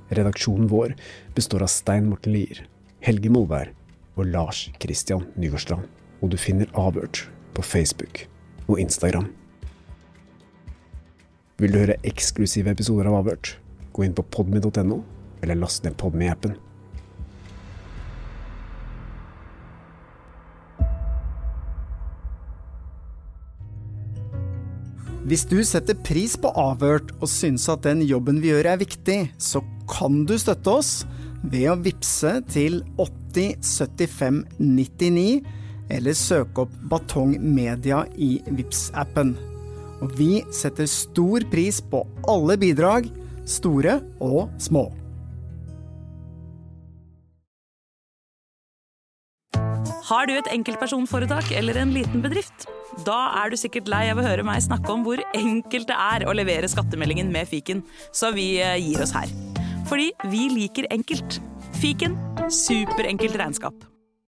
Redaksjonen 0.10 0.70
vår 0.72 0.96
består 1.36 1.64
av 1.66 1.72
Stein 1.72 2.10
Morten 2.10 2.34
Lier, 2.34 2.64
Helge 3.06 3.32
Molvær 3.34 3.74
og 4.16 4.30
Lars 4.30 4.68
Christian 4.82 5.28
Nygårdstrand. 5.40 5.86
Og 6.20 6.34
du 6.34 6.38
finner 6.40 6.72
Avhørt 6.78 7.28
på 7.56 7.64
Facebook 7.64 8.26
og 8.68 8.80
Instagram. 8.82 9.30
Vil 11.60 11.74
du 11.74 11.82
høre 11.82 12.00
eksklusive 12.08 12.72
episoder 12.72 13.10
av 13.10 13.20
Avhørt? 13.22 13.58
Gå 13.94 14.06
inn 14.06 14.16
på 14.16 14.26
podmy.no, 14.32 15.02
eller 15.44 15.60
last 15.60 15.84
ned 15.84 15.98
Podme-appen. 16.00 16.56
Hvis 25.30 25.44
du 25.46 25.60
setter 25.62 25.94
pris 25.94 26.34
på 26.42 26.50
Avhørt 26.58 27.12
og 27.20 27.30
syns 27.30 27.68
at 27.70 27.84
den 27.86 28.00
jobben 28.02 28.40
vi 28.42 28.50
gjør 28.50 28.72
er 28.72 28.80
viktig, 28.82 29.18
så 29.38 29.60
kan 29.92 30.24
du 30.26 30.34
støtte 30.42 30.72
oss 30.74 31.04
ved 31.44 31.68
å 31.70 31.76
vippse 31.78 32.32
til 32.50 32.80
8075 32.98 34.40
99, 34.58 35.44
eller 35.94 36.18
søke 36.18 36.66
opp 36.66 36.74
Batong 36.90 37.36
Media 37.46 38.00
i 38.18 38.32
vips 38.58 38.88
appen 38.98 39.36
Og 40.02 40.18
vi 40.18 40.42
setter 40.54 40.90
stor 40.90 41.46
pris 41.54 41.78
på 41.78 42.02
alle 42.26 42.58
bidrag, 42.58 43.12
store 43.46 44.00
og 44.18 44.50
små. 44.58 44.88
Har 50.10 50.26
du 50.26 50.34
et 50.40 50.54
enkeltpersonforetak 50.58 51.54
eller 51.54 51.78
en 51.86 51.94
liten 51.94 52.26
bedrift? 52.26 52.66
Da 53.06 53.20
er 53.42 53.52
du 53.52 53.58
sikkert 53.60 53.90
lei 53.92 54.06
av 54.12 54.20
å 54.20 54.26
høre 54.26 54.46
meg 54.46 54.64
snakke 54.66 54.92
om 54.94 55.06
hvor 55.06 55.22
enkelt 55.38 55.90
det 55.90 55.98
er 55.98 56.26
å 56.28 56.36
levere 56.36 56.70
skattemeldingen 56.72 57.32
med 57.34 57.50
fiken, 57.50 57.84
så 58.16 58.34
vi 58.36 58.52
eh, 58.64 58.78
gir 58.82 59.04
oss 59.06 59.16
her. 59.16 59.32
Fordi 59.90 60.12
vi 60.32 60.48
liker 60.54 60.90
enkelt. 60.94 61.40
Fiken 61.80 62.18
superenkelt 62.54 63.38
regnskap. 63.40 63.89